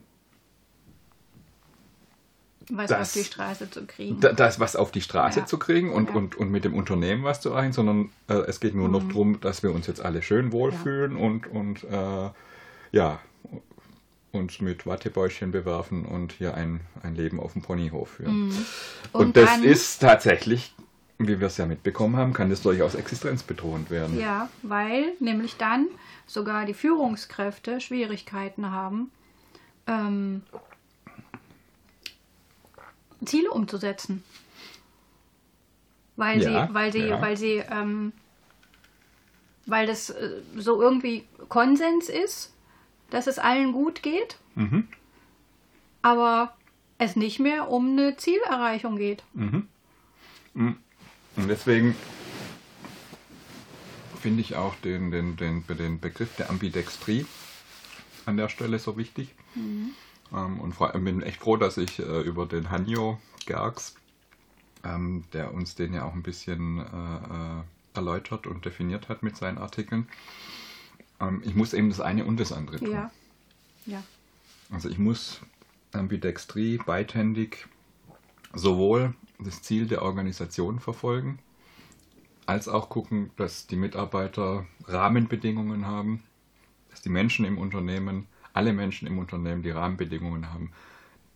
was 2.71 2.89
das, 2.89 3.09
auf 3.09 3.13
die 3.13 3.23
Straße 3.25 3.69
zu 3.69 3.85
kriegen. 3.85 4.19
das 4.19 4.59
was 4.59 4.75
auf 4.75 4.91
die 4.91 5.01
Straße 5.01 5.41
Ja. 5.41 5.45
zu 5.45 5.57
kriegen 5.57 5.91
und, 5.91 6.09
Ja. 6.09 6.15
und, 6.15 6.35
und 6.35 6.49
mit 6.51 6.63
dem 6.65 6.73
Unternehmen 6.73 7.23
was 7.23 7.41
zu 7.41 7.49
erreichen, 7.49 7.73
sondern 7.73 8.09
äh, 8.27 8.33
es 8.33 8.59
geht 8.59 8.73
nur 8.75 8.89
noch 8.89 9.03
darum, 9.07 9.39
dass 9.41 9.63
wir 9.63 9.73
uns 9.73 9.87
jetzt 9.87 10.01
alle 10.01 10.21
schön 10.21 10.51
wohlfühlen 10.51 11.15
und, 11.15 11.47
und 11.47 11.83
äh, 11.83 12.29
ja, 12.91 13.19
uns 14.31 14.61
mit 14.61 14.87
Wattebäuschen 14.87 15.51
bewerfen 15.51 16.05
und 16.05 16.31
hier 16.33 16.55
ein, 16.55 16.81
ein 17.03 17.15
Leben 17.15 17.39
auf 17.39 17.53
dem 17.53 17.61
Ponyhof 17.61 18.09
führen. 18.09 18.51
Und, 19.11 19.21
Und 19.25 19.37
das 19.37 19.59
ist 19.59 19.99
tatsächlich, 19.99 20.73
wie 21.19 21.39
wir 21.39 21.47
es 21.47 21.57
ja 21.57 21.65
mitbekommen 21.67 22.15
haben, 22.17 22.33
kann 22.33 22.49
das 22.49 22.61
durchaus 22.63 22.95
existenzbedrohend 22.95 23.91
werden. 23.91 24.19
Ja, 24.19 24.49
weil 24.63 25.13
nämlich 25.19 25.57
dann 25.57 25.87
sogar 26.25 26.65
die 26.65 26.73
Führungskräfte 26.73 27.79
Schwierigkeiten 27.79 28.71
haben, 28.71 29.11
ähm, 29.85 30.41
Ziele 33.25 33.49
umzusetzen. 33.51 34.23
Weil 36.15 36.41
Ja, 36.41 36.67
sie, 36.67 36.73
weil 36.73 36.91
sie, 36.91 36.99
ja. 36.99 37.21
weil 37.21 37.37
sie, 37.37 37.63
ähm, 37.69 38.13
weil 39.65 39.87
das 39.87 40.09
äh, 40.11 40.41
so 40.55 40.81
irgendwie 40.81 41.25
Konsens 41.49 42.09
ist, 42.09 42.53
dass 43.09 43.27
es 43.27 43.39
allen 43.39 43.71
gut 43.73 44.03
geht, 44.03 44.37
Mhm. 44.55 44.87
aber 46.01 46.55
es 46.99 47.15
nicht 47.15 47.39
mehr 47.39 47.69
um 47.69 47.91
eine 47.91 48.15
Zielerreichung 48.17 48.97
geht. 48.97 49.23
Und 49.35 50.77
deswegen 51.35 51.95
finde 54.21 54.41
ich 54.41 54.55
auch 54.55 54.75
den, 54.75 55.11
den, 55.11 55.35
den, 55.35 55.65
den 55.67 55.99
Begriff 55.99 56.35
der 56.37 56.49
Ambidextrie 56.49 57.25
an 58.25 58.37
der 58.37 58.47
Stelle 58.49 58.79
so 58.79 58.95
wichtig. 58.97 59.29
Ähm, 60.33 60.59
und 60.59 60.73
vor 60.73 60.93
allem 60.93 61.03
bin 61.03 61.21
echt 61.21 61.41
froh, 61.41 61.57
dass 61.57 61.77
ich 61.77 61.99
äh, 61.99 62.21
über 62.21 62.45
den 62.45 62.69
Hanjo 62.69 63.19
Gerks, 63.45 63.95
ähm, 64.83 65.25
der 65.33 65.53
uns 65.53 65.75
den 65.75 65.93
ja 65.93 66.05
auch 66.05 66.13
ein 66.13 66.23
bisschen 66.23 66.79
äh, 66.79 66.81
äh, 66.83 67.63
erläutert 67.93 68.47
und 68.47 68.65
definiert 68.65 69.09
hat 69.09 69.23
mit 69.23 69.37
seinen 69.37 69.57
Artikeln, 69.57 70.07
ähm, 71.19 71.41
ich 71.45 71.55
muss 71.55 71.73
eben 71.73 71.89
das 71.89 71.99
eine 71.99 72.25
und 72.25 72.39
das 72.39 72.51
andere 72.51 72.79
tun. 72.79 72.91
Ja. 72.91 73.11
Ja. 73.85 74.03
Also 74.71 74.89
ich 74.89 74.97
muss 74.97 75.41
Ambidextrie 75.91 76.77
beidhändig 76.77 77.67
sowohl 78.53 79.13
das 79.39 79.61
Ziel 79.61 79.87
der 79.87 80.03
Organisation 80.03 80.79
verfolgen, 80.79 81.39
als 82.45 82.67
auch 82.67 82.89
gucken, 82.89 83.31
dass 83.35 83.67
die 83.67 83.75
Mitarbeiter 83.75 84.65
Rahmenbedingungen 84.87 85.85
haben, 85.85 86.23
dass 86.89 87.01
die 87.01 87.09
Menschen 87.09 87.45
im 87.45 87.57
Unternehmen, 87.57 88.27
alle 88.53 88.73
Menschen 88.73 89.07
im 89.07 89.17
Unternehmen 89.17 89.63
die 89.63 89.71
Rahmenbedingungen 89.71 90.53
haben, 90.53 90.71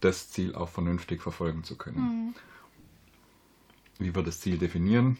das 0.02 0.30
Ziel 0.30 0.56
auch 0.56 0.70
vernünftig 0.70 1.22
verfolgen 1.22 1.64
zu 1.64 1.76
können. 1.76 2.36
Wie 4.00 4.14
wir 4.14 4.22
das 4.24 4.40
Ziel 4.40 4.58
definieren, 4.58 5.18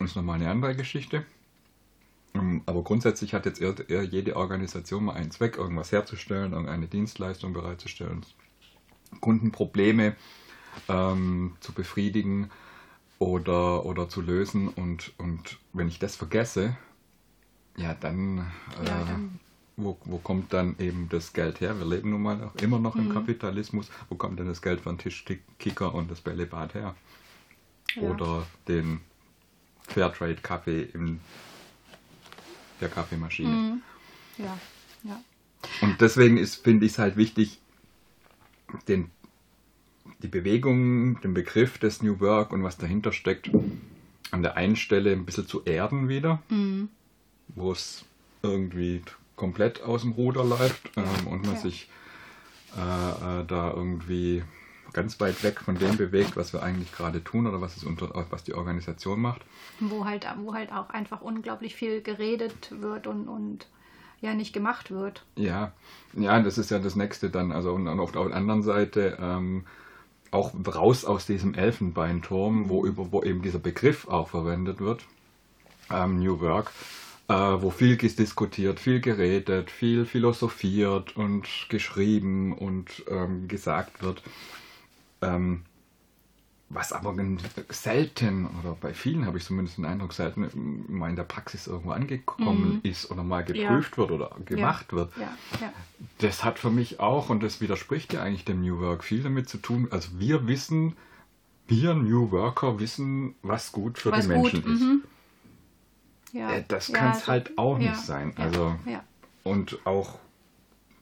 ist 0.00 0.16
nochmal 0.16 0.36
eine 0.36 0.50
andere 0.50 0.74
Geschichte. 0.74 1.24
Ähm, 2.34 2.62
Aber 2.66 2.82
grundsätzlich 2.82 3.34
hat 3.34 3.46
jetzt 3.46 3.60
eher, 3.60 3.74
eher 3.88 4.02
jede 4.02 4.36
Organisation 4.36 5.04
mal 5.04 5.14
einen 5.14 5.30
Zweck, 5.30 5.56
irgendwas 5.56 5.92
herzustellen, 5.92 6.52
irgendeine 6.52 6.88
Dienstleistung 6.88 7.52
bereitzustellen, 7.52 8.24
Kundenprobleme 9.20 10.16
ähm, 10.88 11.56
zu 11.60 11.72
befriedigen 11.72 12.50
oder, 13.18 13.84
oder 13.84 14.08
zu 14.08 14.20
lösen. 14.20 14.68
Und, 14.68 15.12
und 15.18 15.58
wenn 15.72 15.88
ich 15.88 15.98
das 15.98 16.16
vergesse, 16.16 16.76
ja, 17.76 17.94
dann, 17.94 18.38
äh, 18.82 18.86
Ja, 18.86 19.04
dann- 19.04 19.38
wo, 19.82 19.98
wo 20.04 20.18
kommt 20.18 20.52
dann 20.52 20.76
eben 20.78 21.08
das 21.08 21.32
Geld 21.32 21.60
her? 21.60 21.78
Wir 21.78 21.86
leben 21.86 22.10
nun 22.10 22.22
mal 22.22 22.36
noch, 22.36 22.54
immer 22.56 22.78
noch 22.78 22.96
im 22.96 23.12
Kapitalismus. 23.12 23.90
Wo 24.08 24.14
kommt 24.14 24.38
denn 24.38 24.46
das 24.46 24.62
Geld 24.62 24.80
für 24.80 24.90
den 24.90 24.98
Tischkicker 24.98 25.94
und 25.94 26.10
das 26.10 26.20
Bällebad 26.20 26.74
her? 26.74 26.94
Ja. 27.94 28.02
Oder 28.02 28.46
den 28.68 29.00
Fairtrade-Kaffee 29.88 30.82
in 30.94 31.20
der 32.80 32.88
Kaffeemaschine. 32.88 33.80
Ja. 34.38 34.58
Ja. 35.02 35.22
Und 35.80 36.00
deswegen 36.00 36.36
ist, 36.36 36.56
finde 36.56 36.86
ich 36.86 36.92
es 36.92 36.98
halt 36.98 37.16
wichtig, 37.16 37.60
den, 38.88 39.10
die 40.22 40.28
Bewegung, 40.28 41.20
den 41.20 41.34
Begriff 41.34 41.78
des 41.78 42.02
New 42.02 42.20
Work 42.20 42.52
und 42.52 42.62
was 42.62 42.78
dahinter 42.78 43.12
steckt, 43.12 43.50
an 44.30 44.42
der 44.42 44.56
einen 44.56 44.76
Stelle 44.76 45.12
ein 45.12 45.26
bisschen 45.26 45.46
zu 45.46 45.64
erden 45.64 46.08
wieder, 46.08 46.42
wo 47.48 47.72
es 47.72 48.04
irgendwie 48.42 49.02
komplett 49.40 49.82
aus 49.82 50.02
dem 50.02 50.12
Ruder 50.12 50.44
läuft 50.44 50.90
ähm, 50.96 51.26
und 51.26 51.46
man 51.46 51.54
ja. 51.54 51.60
sich 51.60 51.88
äh, 52.76 53.40
äh, 53.40 53.46
da 53.46 53.72
irgendwie 53.74 54.44
ganz 54.92 55.18
weit 55.18 55.42
weg 55.42 55.60
von 55.60 55.76
dem 55.76 55.96
bewegt, 55.96 56.36
was 56.36 56.52
wir 56.52 56.62
eigentlich 56.62 56.92
gerade 56.92 57.24
tun 57.24 57.46
oder 57.46 57.62
was, 57.62 57.76
es 57.78 57.84
unter, 57.84 58.10
was 58.28 58.44
die 58.44 58.52
Organisation 58.52 59.18
macht. 59.18 59.40
Wo 59.78 60.04
halt, 60.04 60.26
wo 60.42 60.52
halt 60.52 60.72
auch 60.72 60.90
einfach 60.90 61.22
unglaublich 61.22 61.74
viel 61.74 62.02
geredet 62.02 62.70
wird 62.82 63.06
und, 63.06 63.28
und 63.28 63.66
ja 64.20 64.34
nicht 64.34 64.52
gemacht 64.52 64.90
wird. 64.90 65.24
Ja, 65.36 65.72
ja, 66.12 66.38
das 66.42 66.58
ist 66.58 66.70
ja 66.70 66.78
das 66.78 66.96
Nächste 66.96 67.30
dann. 67.30 67.50
Also 67.50 67.72
und, 67.72 67.88
und 67.88 67.98
auf 67.98 68.12
der 68.12 68.22
anderen 68.34 68.62
Seite 68.62 69.16
ähm, 69.18 69.64
auch 70.32 70.52
raus 70.66 71.06
aus 71.06 71.24
diesem 71.24 71.54
Elfenbeinturm, 71.54 72.68
wo, 72.68 72.84
über, 72.84 73.10
wo 73.10 73.22
eben 73.22 73.40
dieser 73.40 73.58
Begriff 73.58 74.06
auch 74.06 74.28
verwendet 74.28 74.80
wird, 74.80 75.06
ähm, 75.90 76.18
New 76.18 76.40
Work, 76.40 76.72
äh, 77.30 77.62
wo 77.62 77.70
viel 77.70 77.96
diskutiert, 77.96 78.80
viel 78.80 79.00
geredet, 79.00 79.70
viel 79.70 80.04
philosophiert 80.04 81.16
und 81.16 81.46
geschrieben 81.68 82.52
und 82.52 83.04
ähm, 83.08 83.46
gesagt 83.46 84.02
wird. 84.02 84.22
Ähm, 85.22 85.62
was 86.72 86.92
aber 86.92 87.14
selten, 87.68 88.48
oder 88.60 88.76
bei 88.80 88.94
vielen 88.94 89.26
habe 89.26 89.38
ich 89.38 89.44
zumindest 89.44 89.78
den 89.78 89.84
Eindruck, 89.84 90.12
selten 90.12 90.84
mal 90.88 91.10
in 91.10 91.16
der 91.16 91.24
Praxis 91.24 91.66
irgendwo 91.66 91.90
angekommen 91.90 92.80
ist 92.84 93.10
oder 93.10 93.24
mal 93.24 93.42
geprüft 93.42 93.98
wird 93.98 94.12
oder 94.12 94.30
gemacht 94.44 94.92
wird. 94.92 95.12
Ja, 95.16 95.36
ja. 95.60 95.72
Das 96.18 96.44
hat 96.44 96.60
für 96.60 96.70
mich 96.70 97.00
auch, 97.00 97.28
und 97.28 97.42
das 97.42 97.60
widerspricht 97.60 98.12
ja 98.12 98.22
eigentlich 98.22 98.44
dem 98.44 98.60
New 98.60 98.78
Work, 98.80 99.02
viel 99.02 99.22
damit 99.22 99.48
zu 99.48 99.58
tun. 99.58 99.88
Also 99.90 100.10
wir 100.20 100.46
wissen, 100.46 100.96
wir 101.66 101.94
New 101.94 102.30
Worker 102.30 102.78
wissen, 102.78 103.34
was 103.42 103.72
gut 103.72 103.98
für 103.98 104.12
Was 104.12 104.26
die 104.26 104.32
Menschen 104.32 104.62
gut, 104.62 104.72
ist. 104.72 104.80
mhm. 104.80 105.02
Ja, 106.32 106.52
Äh, 106.52 106.64
Das 106.68 106.88
ja, 106.88 106.98
kann 106.98 107.10
es 107.12 107.20
so- 107.20 107.26
halt 107.28 107.56
auch 107.58 107.78
ja, 107.78 107.90
nicht 107.90 108.00
sein. 108.00 108.34
ja, 108.38 108.44
Also 108.44 108.76
ja. 108.86 109.04
und 109.44 109.84
auch, 109.86 110.18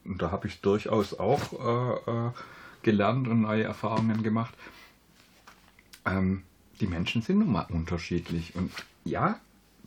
und 0.04 0.22
da 0.22 0.30
habe 0.30 0.46
ich 0.48 0.60
durchaus 0.60 1.18
auch 1.18 1.52
äh, 2.06 2.10
äh, 2.28 2.30
gelernt 2.82 3.28
und 3.28 3.42
neue 3.42 3.64
Erfahrungen 3.64 4.22
gemacht. 4.22 4.54
Ähm, 6.06 6.42
die 6.80 6.86
Menschen 6.86 7.22
sind 7.22 7.38
nun 7.40 7.52
mal 7.52 7.66
unterschiedlich. 7.70 8.54
Und 8.56 8.72
ja, 9.04 9.38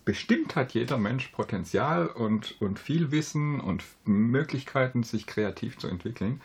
bestimmt 0.06 0.56
hat 0.56 0.74
jeder 0.74 0.98
Mensch 0.98 1.28
Potenzial 1.30 2.08
und, 2.08 2.60
und 2.62 2.78
viel 2.80 3.12
Wissen 3.12 3.60
und 3.62 3.84
Möglichkeiten, 4.06 5.04
sich 5.04 5.26
kreativ 5.26 5.78
zu 5.78 5.88
entwickeln. 5.88 6.42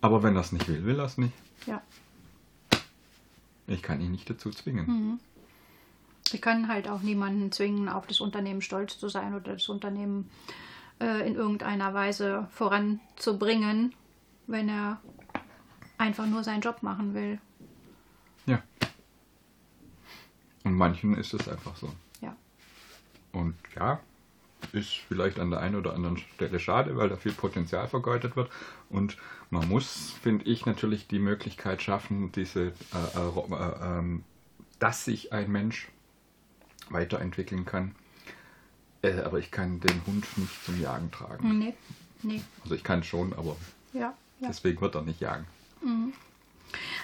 Aber 0.00 0.22
wenn 0.22 0.34
er 0.34 0.40
es 0.40 0.50
nicht 0.52 0.66
will, 0.68 0.84
will 0.84 0.98
er 0.98 1.04
es 1.04 1.18
nicht. 1.18 1.34
ja. 1.66 1.82
Ich 3.66 3.82
kann 3.82 4.00
ihn 4.00 4.10
nicht 4.10 4.28
dazu 4.28 4.50
zwingen. 4.50 4.86
Hm. 4.86 5.20
Ich 6.32 6.42
kann 6.42 6.68
halt 6.68 6.88
auch 6.88 7.00
niemanden 7.00 7.52
zwingen, 7.52 7.88
auf 7.88 8.06
das 8.06 8.20
Unternehmen 8.20 8.62
stolz 8.62 8.98
zu 8.98 9.08
sein 9.08 9.34
oder 9.34 9.52
das 9.52 9.68
Unternehmen 9.68 10.30
äh, 11.00 11.26
in 11.26 11.34
irgendeiner 11.34 11.94
Weise 11.94 12.48
voranzubringen, 12.50 13.94
wenn 14.46 14.68
er 14.68 15.00
einfach 15.98 16.26
nur 16.26 16.44
seinen 16.44 16.60
Job 16.60 16.82
machen 16.82 17.14
will. 17.14 17.38
Ja. 18.46 18.62
Und 20.64 20.74
manchen 20.74 21.16
ist 21.16 21.34
es 21.34 21.48
einfach 21.48 21.76
so. 21.76 21.92
Ja. 22.20 22.36
Und 23.32 23.54
ja, 23.76 24.00
ist 24.72 24.90
vielleicht 25.08 25.38
an 25.38 25.50
der 25.50 25.60
einen 25.60 25.76
oder 25.76 25.94
anderen 25.94 26.18
Stelle 26.18 26.60
schade, 26.60 26.96
weil 26.96 27.08
da 27.08 27.16
viel 27.16 27.32
Potenzial 27.32 27.88
vergeudet 27.88 28.36
wird. 28.36 28.50
Und 28.88 29.16
man 29.50 29.68
muss, 29.68 30.14
finde 30.22 30.44
ich, 30.44 30.66
natürlich 30.66 31.06
die 31.06 31.18
Möglichkeit 31.18 31.82
schaffen, 31.82 32.32
diese, 32.32 32.68
äh, 32.68 32.72
äh, 33.16 33.54
äh, 33.54 33.98
ähm, 33.98 34.24
dass 34.78 35.04
sich 35.04 35.32
ein 35.32 35.50
Mensch 35.50 35.88
weiterentwickeln 36.90 37.64
kann. 37.64 37.94
Äh, 39.02 39.20
aber 39.20 39.38
ich 39.38 39.50
kann 39.50 39.80
den 39.80 40.04
Hund 40.06 40.26
nicht 40.36 40.64
zum 40.64 40.80
Jagen 40.80 41.10
tragen. 41.10 41.58
Nee, 41.58 41.74
nee. 42.22 42.42
Also 42.62 42.74
ich 42.74 42.84
kann 42.84 43.02
schon, 43.02 43.32
aber 43.32 43.56
Ja, 43.92 44.14
ja. 44.40 44.48
deswegen 44.48 44.80
wird 44.80 44.94
er 44.94 45.02
nicht 45.02 45.20
jagen. 45.20 45.46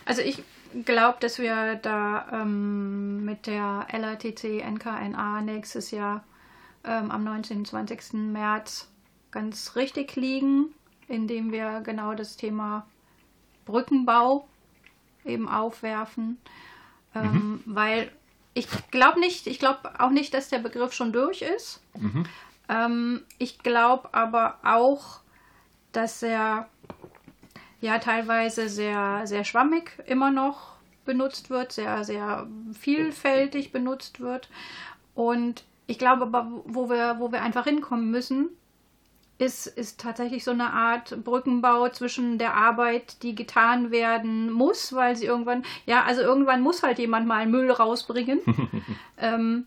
Also 0.05 0.21
ich 0.23 0.43
glaube, 0.85 1.19
dass 1.21 1.39
wir 1.39 1.77
da 1.77 2.43
ähm, 2.43 3.25
mit 3.25 3.47
der 3.47 3.87
LATC 3.91 4.63
NKNA 4.63 5.41
nächstes 5.41 5.91
Jahr 5.91 6.23
ähm, 6.85 7.11
am 7.11 7.25
19. 7.25 7.59
und 7.59 7.67
20. 7.67 8.13
März 8.13 8.89
ganz 9.31 9.77
richtig 9.77 10.17
liegen, 10.17 10.67
indem 11.09 11.51
wir 11.53 11.81
genau 11.81 12.15
das 12.15 12.37
Thema 12.37 12.87
Brückenbau 13.65 14.47
eben 15.25 15.49
aufwerfen. 15.49 16.39
Ähm, 17.15 17.63
Weil 17.65 18.13
ich 18.57 18.67
glaube 18.91 19.21
nicht, 19.21 19.47
ich 19.47 19.59
glaube 19.59 20.01
auch 20.01 20.09
nicht, 20.09 20.33
dass 20.33 20.49
der 20.49 20.59
Begriff 20.59 20.95
schon 20.95 21.13
durch 21.13 21.43
ist. 21.43 21.83
Ähm, 22.71 23.23
ich 23.39 23.59
glaube 23.59 24.15
aber 24.15 24.59
auch, 24.65 25.21
dass 25.93 26.23
er 26.23 26.67
ja 27.83 27.99
teilweise 27.99 28.71
sehr, 28.71 29.27
sehr 29.27 29.45
schwammig 29.45 30.03
immer 30.07 30.31
noch 30.31 30.77
benutzt 31.05 31.51
wird, 31.51 31.71
sehr, 31.71 32.03
sehr 32.03 32.47
vielfältig 32.73 33.73
benutzt 33.73 34.21
wird. 34.21 34.49
Und 35.15 35.65
ich 35.87 35.99
glaube 35.99 36.23
aber, 36.23 36.51
wo 36.65 36.89
wir, 36.89 37.17
wo 37.19 37.31
wir 37.33 37.43
einfach 37.43 37.65
hinkommen 37.65 38.11
müssen, 38.11 38.49
ist, 39.39 39.67
ist 39.67 40.01
tatsächlich 40.01 40.45
so 40.45 40.51
eine 40.51 40.73
Art 40.73 41.23
Brückenbau 41.25 41.89
zwischen 41.91 42.39
der 42.39 42.55
Arbeit, 42.55 43.23
die 43.23 43.35
getan 43.35 43.91
werden 43.91 44.51
muss, 44.51 44.95
weil 44.95 45.17
sie 45.17 45.27
irgendwann, 45.27 45.65
ja, 45.85 46.05
also 46.05 46.23
irgendwann 46.23 46.63
muss 46.63 46.83
halt 46.83 46.99
jemand 46.99 47.27
mal 47.27 47.47
Müll 47.47 47.71
rausbringen. 47.71 48.41
ähm, 49.19 49.67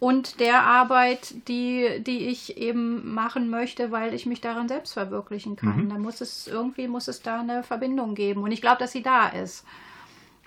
und 0.00 0.38
der 0.38 0.62
Arbeit, 0.62 1.48
die, 1.48 2.00
die 2.06 2.28
ich 2.28 2.56
eben 2.56 3.12
machen 3.12 3.50
möchte, 3.50 3.90
weil 3.90 4.14
ich 4.14 4.26
mich 4.26 4.40
daran 4.40 4.68
selbst 4.68 4.92
verwirklichen 4.92 5.56
kann. 5.56 5.86
Mhm. 5.86 5.88
Da 5.88 5.98
muss 5.98 6.20
es 6.20 6.46
irgendwie 6.46 6.86
muss 6.86 7.08
es 7.08 7.20
da 7.20 7.40
eine 7.40 7.64
Verbindung 7.64 8.14
geben. 8.14 8.42
Und 8.42 8.52
ich 8.52 8.60
glaube, 8.60 8.78
dass 8.78 8.92
sie 8.92 9.02
da 9.02 9.28
ist. 9.28 9.64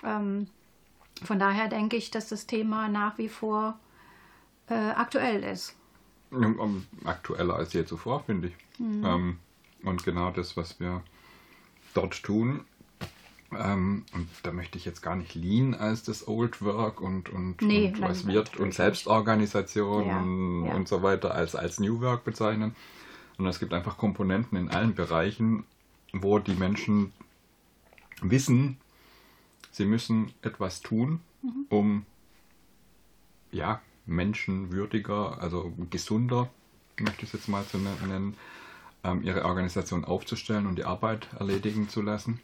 Ähm, 0.02 0.46
von 1.22 1.38
daher 1.38 1.68
denke 1.68 1.96
ich, 1.96 2.10
dass 2.10 2.30
das 2.30 2.46
Thema 2.46 2.88
nach 2.88 3.18
wie 3.18 3.28
vor 3.28 3.78
äh, 4.70 4.74
aktuell 4.74 5.44
ist. 5.44 5.76
Aktueller 7.04 7.56
als 7.56 7.72
je 7.72 7.84
zuvor, 7.84 8.24
finde 8.24 8.48
ich. 8.48 8.54
Mhm. 8.78 9.04
Ähm, 9.04 9.38
und 9.84 10.04
genau 10.04 10.30
das, 10.30 10.56
was 10.56 10.80
wir 10.80 11.02
dort 11.94 12.22
tun, 12.22 12.60
ähm, 13.58 14.04
und 14.14 14.28
da 14.42 14.52
möchte 14.52 14.78
ich 14.78 14.84
jetzt 14.84 15.02
gar 15.02 15.16
nicht 15.16 15.34
Lean 15.34 15.74
als 15.74 16.02
das 16.02 16.26
Old 16.26 16.62
Work 16.62 17.00
und, 17.00 17.28
und, 17.28 17.60
nee, 17.60 17.88
und 17.88 18.00
was 18.00 18.26
wird 18.26 18.56
und 18.56 18.72
Selbstorganisation 18.72 20.06
ja, 20.06 20.20
und, 20.20 20.66
ja. 20.66 20.74
und 20.74 20.88
so 20.88 21.02
weiter 21.02 21.34
als, 21.34 21.54
als 21.54 21.78
New 21.78 22.00
Work 22.00 22.24
bezeichnen. 22.24 22.74
Und 23.38 23.46
es 23.46 23.58
gibt 23.58 23.74
einfach 23.74 23.98
Komponenten 23.98 24.56
in 24.56 24.70
allen 24.70 24.94
Bereichen, 24.94 25.64
wo 26.12 26.38
die 26.38 26.54
Menschen 26.54 27.12
wissen, 28.20 28.78
sie 29.70 29.84
müssen 29.84 30.32
etwas 30.42 30.80
tun, 30.80 31.20
mhm. 31.42 31.66
um 31.68 32.06
ja, 33.50 33.80
menschenwürdiger, 34.06 35.40
also 35.40 35.72
gesunder, 35.90 36.50
möchte 36.98 37.24
ich 37.24 37.28
es 37.28 37.32
jetzt 37.32 37.48
mal 37.48 37.64
zu 37.64 37.78
nennen, 37.78 38.36
ähm, 39.04 39.22
ihre 39.22 39.44
Organisation 39.44 40.04
aufzustellen 40.04 40.66
und 40.66 40.76
die 40.76 40.84
Arbeit 40.84 41.28
erledigen 41.38 41.88
zu 41.88 42.02
lassen. 42.02 42.40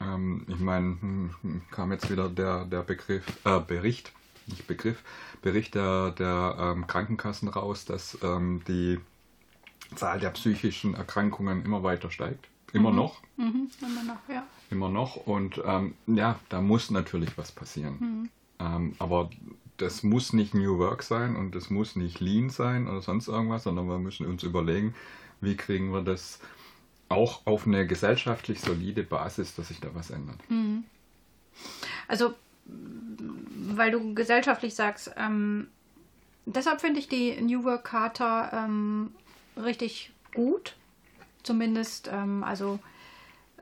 Ähm, 0.00 0.46
ich 0.48 0.58
meine, 0.58 0.96
hm, 1.00 1.62
kam 1.70 1.92
jetzt 1.92 2.10
wieder 2.10 2.28
der, 2.28 2.64
der 2.64 2.82
Begriff, 2.82 3.24
äh, 3.44 3.60
Bericht, 3.60 4.12
nicht 4.46 4.66
Begriff, 4.66 5.02
Bericht 5.42 5.74
der, 5.74 6.10
der 6.10 6.56
ähm, 6.58 6.86
Krankenkassen 6.86 7.48
raus, 7.48 7.84
dass 7.84 8.18
ähm, 8.22 8.62
die 8.66 8.98
Zahl 9.94 10.20
der 10.20 10.30
psychischen 10.30 10.94
Erkrankungen 10.94 11.64
immer 11.64 11.82
weiter 11.82 12.10
steigt. 12.10 12.48
Immer 12.72 12.90
mhm. 12.90 12.96
noch. 12.96 13.22
Mhm. 13.36 13.70
Immer 13.80 14.02
noch, 14.04 14.28
ja. 14.28 14.46
Immer 14.70 14.88
noch. 14.88 15.16
Und 15.16 15.60
ähm, 15.64 15.94
ja, 16.06 16.38
da 16.48 16.60
muss 16.60 16.90
natürlich 16.90 17.36
was 17.36 17.52
passieren. 17.52 17.96
Mhm. 18.00 18.30
Ähm, 18.58 18.94
aber 18.98 19.30
das 19.82 20.02
muss 20.02 20.32
nicht 20.32 20.54
New 20.54 20.78
Work 20.78 21.02
sein 21.02 21.36
und 21.36 21.54
das 21.54 21.68
muss 21.68 21.96
nicht 21.96 22.20
Lean 22.20 22.50
sein 22.50 22.88
oder 22.88 23.02
sonst 23.02 23.28
irgendwas, 23.28 23.64
sondern 23.64 23.88
wir 23.88 23.98
müssen 23.98 24.26
uns 24.26 24.42
überlegen, 24.42 24.94
wie 25.40 25.56
kriegen 25.56 25.92
wir 25.92 26.02
das 26.02 26.38
auch 27.08 27.44
auf 27.46 27.66
eine 27.66 27.86
gesellschaftlich 27.86 28.60
solide 28.60 29.02
Basis, 29.02 29.54
dass 29.54 29.68
sich 29.68 29.80
da 29.80 29.88
was 29.94 30.10
ändert. 30.10 30.38
Mhm. 30.48 30.84
Also, 32.08 32.34
weil 32.64 33.90
du 33.90 34.14
gesellschaftlich 34.14 34.74
sagst, 34.74 35.12
ähm, 35.16 35.68
deshalb 36.46 36.80
finde 36.80 37.00
ich 37.00 37.08
die 37.08 37.40
New 37.40 37.64
Work 37.64 37.84
Charta 37.84 38.64
ähm, 38.64 39.10
richtig 39.56 40.12
gut. 40.34 40.76
Zumindest, 41.42 42.08
ähm, 42.10 42.44
also 42.44 42.78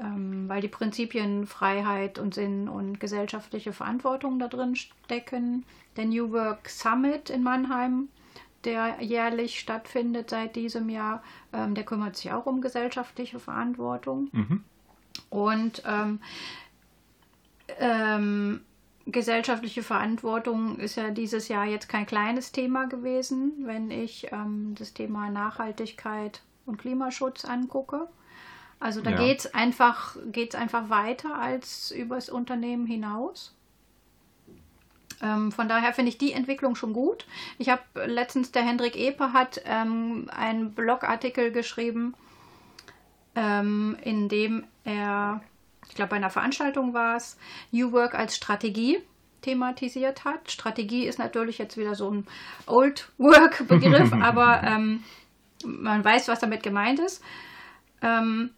ähm, 0.00 0.48
weil 0.48 0.60
die 0.60 0.68
Prinzipien 0.68 1.46
Freiheit 1.46 2.18
und 2.18 2.34
Sinn 2.34 2.68
und 2.68 3.00
gesellschaftliche 3.00 3.72
Verantwortung 3.72 4.38
da 4.38 4.48
drin 4.48 4.76
stecken. 4.76 5.64
Der 5.96 6.06
New 6.06 6.32
Work 6.32 6.68
Summit 6.68 7.30
in 7.30 7.42
Mannheim, 7.42 8.08
der 8.64 9.02
jährlich 9.02 9.60
stattfindet 9.60 10.30
seit 10.30 10.56
diesem 10.56 10.88
Jahr, 10.88 11.22
ähm, 11.52 11.74
der 11.74 11.84
kümmert 11.84 12.16
sich 12.16 12.32
auch 12.32 12.46
um 12.46 12.60
gesellschaftliche 12.60 13.38
Verantwortung. 13.38 14.28
Mhm. 14.32 14.64
Und 15.28 15.82
ähm, 15.86 16.20
ähm, 17.78 18.60
gesellschaftliche 19.06 19.82
Verantwortung 19.82 20.78
ist 20.78 20.96
ja 20.96 21.10
dieses 21.10 21.48
Jahr 21.48 21.66
jetzt 21.66 21.88
kein 21.88 22.06
kleines 22.06 22.52
Thema 22.52 22.86
gewesen, 22.86 23.52
wenn 23.64 23.90
ich 23.90 24.28
ähm, 24.32 24.74
das 24.78 24.94
Thema 24.94 25.30
Nachhaltigkeit 25.30 26.42
und 26.66 26.78
Klimaschutz 26.78 27.44
angucke. 27.44 28.08
Also 28.80 29.02
da 29.02 29.10
ja. 29.10 29.18
geht 29.18 29.40
es 29.40 29.54
einfach, 29.54 30.16
geht's 30.32 30.54
einfach 30.54 30.88
weiter 30.88 31.36
als 31.36 31.90
übers 31.90 32.30
Unternehmen 32.30 32.86
hinaus. 32.86 33.54
Ähm, 35.22 35.52
von 35.52 35.68
daher 35.68 35.92
finde 35.92 36.08
ich 36.08 36.16
die 36.18 36.32
Entwicklung 36.32 36.74
schon 36.74 36.94
gut. 36.94 37.26
Ich 37.58 37.68
habe 37.68 37.82
letztens, 38.06 38.52
der 38.52 38.62
Hendrik 38.62 38.96
Epe 38.96 39.34
hat 39.34 39.60
ähm, 39.66 40.28
einen 40.34 40.72
Blogartikel 40.72 41.52
geschrieben, 41.52 42.14
ähm, 43.34 43.98
in 44.02 44.30
dem 44.30 44.64
er, 44.84 45.42
ich 45.86 45.94
glaube 45.94 46.10
bei 46.10 46.16
einer 46.16 46.30
Veranstaltung 46.30 46.94
war 46.94 47.16
es, 47.16 47.36
New 47.70 47.92
Work 47.92 48.14
als 48.14 48.34
Strategie 48.34 48.98
thematisiert 49.42 50.24
hat. 50.24 50.50
Strategie 50.50 51.04
ist 51.04 51.18
natürlich 51.18 51.58
jetzt 51.58 51.76
wieder 51.76 51.94
so 51.94 52.10
ein 52.10 52.26
Old 52.66 53.10
Work 53.18 53.68
Begriff, 53.68 54.12
aber 54.22 54.62
ähm, 54.62 55.04
man 55.64 56.02
weiß, 56.02 56.28
was 56.28 56.40
damit 56.40 56.62
gemeint 56.62 56.98
ist. 56.98 57.22
Ähm, 58.00 58.50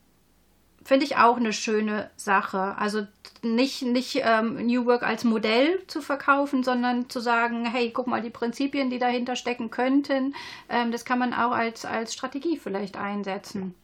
finde 0.85 1.05
ich 1.05 1.17
auch 1.17 1.37
eine 1.37 1.53
schöne 1.53 2.11
Sache. 2.17 2.77
Also 2.79 3.07
nicht, 3.43 3.83
nicht 3.83 4.21
ähm, 4.23 4.67
New 4.67 4.87
Work 4.87 5.03
als 5.03 5.25
Modell 5.25 5.83
zu 5.87 6.01
verkaufen, 6.01 6.63
sondern 6.63 7.11
zu 7.11 7.21
sagen, 7.21 7.67
hey, 7.67 7.91
guck 7.91 8.07
mal, 8.07 8.23
die 8.23 8.31
Prinzipien, 8.31 8.89
die 8.91 8.99
dahinter 8.99 9.37
stecken 9.37 9.71
könnten, 9.71 10.35
ähm, 10.69 10.93
das 10.93 11.05
kann 11.05 11.19
man 11.19 11.35
auch 11.35 11.53
als, 11.53 11.85
als 11.85 12.15
Strategie 12.15 12.57
vielleicht 12.57 12.97
einsetzen. 12.97 13.75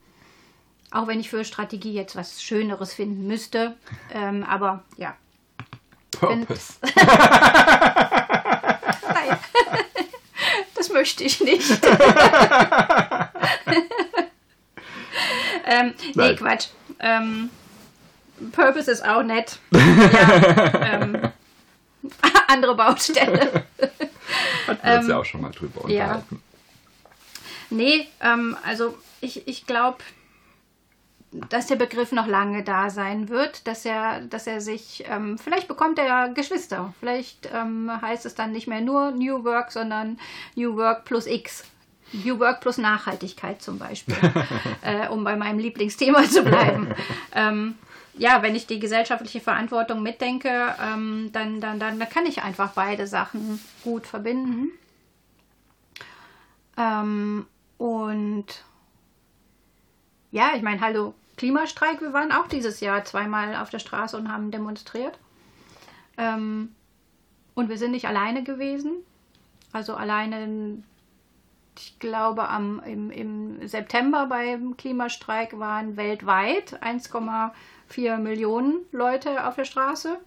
Auch 0.90 1.06
wenn 1.06 1.20
ich 1.20 1.28
für 1.28 1.44
Strategie 1.44 1.92
jetzt 1.92 2.16
was 2.16 2.42
Schöneres 2.42 2.94
finden 2.94 3.26
müsste. 3.26 3.76
Ähm, 4.12 4.42
aber 4.44 4.84
ja. 4.96 5.14
Purpose. 6.12 6.74
Nein, 6.96 7.06
das 10.74 10.88
möchte 10.90 11.24
ich 11.24 11.40
nicht. 11.40 11.70
ähm, 15.66 15.94
nee, 16.14 16.37
Quatsch. 16.37 16.68
Ähm, 17.00 17.50
Purpose 18.52 18.90
ist 18.90 19.04
auch 19.04 19.22
nett. 19.22 19.58
ja, 19.72 21.02
ähm, 21.02 21.32
andere 22.48 22.74
Baustelle. 22.74 23.64
Hatten 24.66 24.87
wir 24.87 24.96
uns 24.96 25.04
ähm, 25.04 25.11
ja 25.11 25.18
auch 25.18 25.24
schon 25.24 25.40
mal 25.40 25.50
drüber 25.50 25.84
unterhalten. 25.84 26.26
Ja. 26.30 26.38
Nee, 27.70 28.08
ähm, 28.20 28.56
also 28.64 28.96
ich, 29.20 29.46
ich 29.46 29.66
glaube, 29.66 29.98
dass 31.30 31.66
der 31.66 31.76
Begriff 31.76 32.12
noch 32.12 32.26
lange 32.26 32.64
da 32.64 32.88
sein 32.88 33.28
wird, 33.28 33.66
dass 33.66 33.84
er, 33.84 34.20
dass 34.22 34.46
er 34.46 34.61
sich, 34.61 35.04
ähm, 35.08 35.37
vielleicht 35.38 35.68
bekommt 35.68 35.98
er 35.98 36.30
Geschwister. 36.30 36.94
Vielleicht 37.00 37.50
ähm, 37.52 37.90
heißt 38.00 38.24
es 38.24 38.34
dann 38.34 38.52
nicht 38.52 38.66
mehr 38.66 38.80
nur 38.80 39.11
New 39.11 39.44
Work, 39.44 39.72
sondern 39.72 40.18
New 40.54 40.76
Work 40.76 41.04
plus 41.04 41.26
X. 41.26 41.64
New 42.12 42.38
Work 42.38 42.61
plus 42.61 42.79
Nachhaltigkeit 42.79 43.62
zum 43.62 43.79
Beispiel, 43.79 44.16
äh, 44.83 45.09
um 45.09 45.25
bei 45.25 45.37
meinem 45.37 45.59
Lieblingsthema 45.59 46.23
zu 46.25 46.42
bleiben. 46.42 46.88
ähm, 47.35 47.75
ja, 48.18 48.42
wenn 48.42 48.57
ich 48.57 48.66
die 48.66 48.81
gesellschaftliche 48.81 49.40
Verantwortung 49.40 50.03
mitdenke, 50.03 50.75
ähm, 50.83 51.31
dann, 51.33 51.61
dann, 51.61 51.79
dann, 51.79 51.99
dann 51.99 52.09
kann 52.09 52.27
ich 52.27 52.42
einfach 52.42 52.73
beide 52.73 53.07
Sachen 53.07 53.61
gut 53.85 54.07
verbinden. 54.07 54.71
Ähm, 56.77 57.47
und 57.77 58.47
ja, 60.31 60.51
ich 60.57 60.62
meine, 60.62 60.81
hallo, 60.81 61.14
Klimastreik, 61.37 62.01
wir 62.01 62.12
waren 62.12 62.33
auch 62.33 62.49
dieses 62.49 62.81
Jahr 62.81 63.05
zweimal 63.05 63.57
auf 63.57 63.71
der 63.71 63.79
Straße 63.79 64.16
und 64.16 64.31
haben 64.31 64.51
demonstriert. 64.51 65.18
Ähm, 66.16 66.75
und 67.55 67.68
wir 67.68 67.79
sind 67.79 67.92
nicht 67.92 68.09
alleine 68.09 68.42
gewesen. 68.42 68.92
Also 69.73 69.94
alleine 69.94 70.83
ich 71.79 71.99
glaube, 71.99 72.49
am, 72.49 72.81
im, 72.85 73.11
im 73.11 73.67
September 73.67 74.27
beim 74.27 74.77
Klimastreik 74.77 75.59
waren 75.59 75.97
weltweit 75.97 76.83
1,4 76.83 78.19
Millionen 78.19 78.85
Leute 78.93 79.47
auf 79.47 79.57
der 79.57 79.64
Straße. 79.64 80.19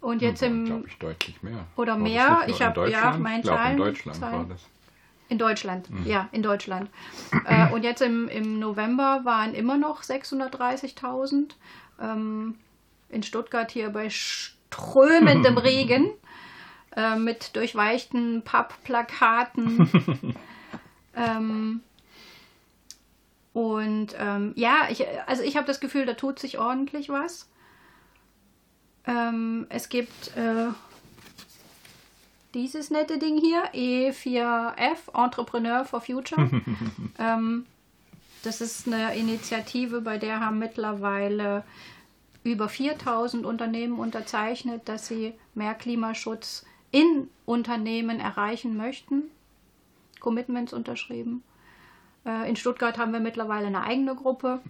Und 0.00 0.22
jetzt 0.22 0.42
hm, 0.42 0.52
im. 0.52 0.64
glaube 0.64 0.86
ich, 0.86 0.98
deutlich 0.98 1.42
mehr. 1.42 1.66
Oder 1.76 1.92
war 1.92 1.98
mehr. 1.98 2.42
Ich 2.46 2.62
habe 2.62 2.88
ja 2.88 3.16
mein 3.18 3.42
Zahlen. 3.42 3.72
In 3.72 3.78
Deutschland 3.78 4.18
Zahlen. 4.18 4.38
war 4.38 4.44
das. 4.46 4.66
In 5.28 5.38
Deutschland, 5.38 5.90
mhm. 5.90 6.06
ja, 6.06 6.28
in 6.32 6.42
Deutschland. 6.42 6.88
äh, 7.44 7.70
und 7.72 7.82
jetzt 7.82 8.00
im, 8.00 8.28
im 8.28 8.58
November 8.58 9.22
waren 9.24 9.54
immer 9.54 9.76
noch 9.76 10.02
630.000. 10.02 11.54
Ähm, 12.00 12.54
in 13.10 13.22
Stuttgart 13.22 13.70
hier 13.70 13.90
bei 13.90 14.08
strömendem 14.08 15.58
Regen 15.58 16.12
äh, 16.96 17.16
mit 17.16 17.54
durchweichten 17.56 18.42
Pappplakaten. 18.42 19.88
ähm, 21.16 21.80
Und 23.52 24.14
ähm, 24.18 24.52
ja, 24.54 24.86
ich, 24.88 25.04
also 25.26 25.42
ich 25.42 25.56
habe 25.56 25.66
das 25.66 25.80
Gefühl, 25.80 26.06
da 26.06 26.14
tut 26.14 26.38
sich 26.38 26.58
ordentlich 26.58 27.08
was. 27.08 27.48
Ähm, 29.04 29.66
es 29.68 29.88
gibt 29.88 30.36
äh, 30.36 30.68
dieses 32.54 32.90
nette 32.90 33.18
Ding 33.18 33.38
hier, 33.38 33.64
E4F, 33.72 35.12
Entrepreneur 35.24 35.84
for 35.84 36.00
Future. 36.00 36.48
ähm, 37.18 37.66
das 38.44 38.60
ist 38.60 38.86
eine 38.86 39.16
Initiative, 39.16 40.02
bei 40.02 40.18
der 40.18 40.40
haben 40.40 40.58
mittlerweile 40.58 41.64
über 42.44 42.68
4000 42.68 43.44
Unternehmen 43.44 43.98
unterzeichnet, 43.98 44.88
dass 44.88 45.08
sie 45.08 45.34
mehr 45.54 45.74
Klimaschutz 45.74 46.64
in 46.90 47.28
Unternehmen 47.46 48.20
erreichen 48.20 48.76
möchten. 48.76 49.24
Commitments 50.20 50.72
unterschrieben. 50.72 51.42
Äh, 52.24 52.48
in 52.48 52.56
Stuttgart 52.56 52.98
haben 52.98 53.12
wir 53.12 53.20
mittlerweile 53.20 53.66
eine 53.66 53.82
eigene 53.82 54.14
Gruppe, 54.14 54.60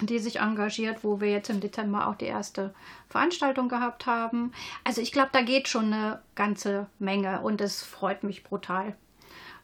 die 0.00 0.18
sich 0.18 0.40
engagiert, 0.40 1.02
wo 1.02 1.20
wir 1.20 1.30
jetzt 1.30 1.50
im 1.50 1.60
Dezember 1.60 2.06
auch 2.06 2.16
die 2.16 2.26
erste 2.26 2.74
Veranstaltung 3.08 3.68
gehabt 3.68 4.06
haben. 4.06 4.52
Also 4.84 5.00
ich 5.00 5.12
glaube, 5.12 5.30
da 5.32 5.42
geht 5.42 5.68
schon 5.68 5.92
eine 5.92 6.22
ganze 6.34 6.86
Menge 6.98 7.40
und 7.40 7.60
es 7.60 7.82
freut 7.82 8.22
mich 8.22 8.44
brutal. 8.44 8.94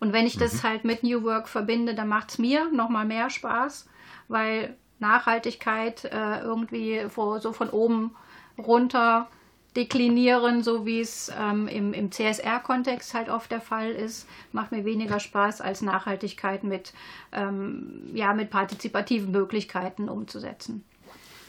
Und 0.01 0.13
wenn 0.13 0.27
ich 0.27 0.37
mhm. 0.37 0.41
das 0.41 0.65
halt 0.65 0.85
mit 0.85 1.03
New 1.03 1.23
Work 1.23 1.49
verbinde, 1.49 1.95
dann 1.95 2.09
macht 2.09 2.31
es 2.31 2.39
mir 2.39 2.71
nochmal 2.73 3.05
mehr 3.05 3.31
Spaß, 3.31 3.89
weil 4.29 4.77
Nachhaltigkeit 4.99 6.05
äh, 6.05 6.41
irgendwie 6.41 7.03
so 7.09 7.53
von 7.53 7.71
oben 7.71 8.15
runter 8.59 9.29
deklinieren, 9.77 10.63
so 10.63 10.85
wie 10.85 11.01
es 11.01 11.31
ähm, 11.39 11.67
im, 11.69 11.93
im 11.93 12.13
CSR-Kontext 12.13 13.15
halt 13.15 13.29
oft 13.29 13.51
der 13.51 13.61
Fall 13.61 13.91
ist, 13.93 14.27
macht 14.53 14.73
mir 14.73 14.85
weniger 14.85 15.19
Spaß 15.19 15.61
als 15.61 15.81
Nachhaltigkeit 15.81 16.65
mit, 16.65 16.93
ähm, 17.33 18.11
ja, 18.15 18.35
mit 18.35 18.51
partizipativen 18.51 19.31
Möglichkeiten 19.31 20.09
umzusetzen. 20.09 20.85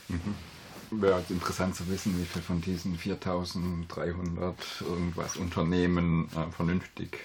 Mhm. 0.07 1.01
Wäre 1.01 1.15
halt 1.15 1.31
interessant 1.31 1.75
zu 1.75 1.89
wissen, 1.89 2.17
wie 2.19 2.25
viel 2.25 2.41
von 2.41 2.62
diesen 2.62 2.97
4300 2.97 4.55
irgendwas 4.81 5.38
Unternehmen 5.38 6.29
äh, 6.36 6.51
vernünftig 6.51 7.19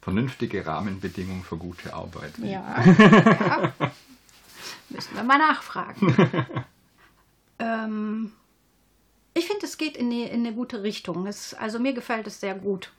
vernünftige 0.00 0.66
Rahmenbedingungen 0.66 1.42
für 1.42 1.58
gute 1.58 1.92
Arbeit. 1.92 2.38
Ja, 2.38 2.82
ja. 2.82 3.72
müssen 4.88 5.14
wir 5.14 5.22
mal 5.22 5.36
nachfragen. 5.36 6.16
ähm, 7.58 8.32
ich 9.38 9.46
finde, 9.46 9.66
es 9.66 9.78
geht 9.78 9.96
in, 9.96 10.10
die, 10.10 10.22
in 10.22 10.46
eine 10.46 10.54
gute 10.54 10.82
Richtung. 10.82 11.26
Es, 11.26 11.54
also 11.54 11.78
mir 11.78 11.92
gefällt 11.92 12.26
es 12.26 12.40
sehr 12.40 12.54
gut. 12.54 12.92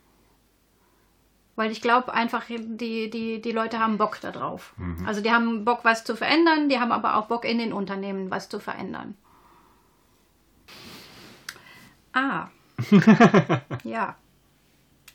Weil 1.56 1.72
ich 1.72 1.82
glaube 1.82 2.14
einfach, 2.14 2.46
die, 2.48 3.10
die, 3.10 3.42
die 3.42 3.52
Leute 3.52 3.80
haben 3.80 3.98
Bock 3.98 4.22
darauf. 4.22 4.74
Mhm. 4.78 5.06
Also 5.06 5.22
die 5.22 5.32
haben 5.32 5.66
Bock, 5.66 5.80
was 5.84 6.06
zu 6.06 6.16
verändern, 6.16 6.70
die 6.70 6.80
haben 6.80 6.92
aber 6.92 7.16
auch 7.18 7.28
Bock 7.28 7.44
in 7.44 7.58
den 7.58 7.74
Unternehmen, 7.74 8.32
was 8.32 8.48
zu 8.48 8.60
verändern. 8.60 9.16
Ah. 12.14 12.48
ja. 13.84 14.16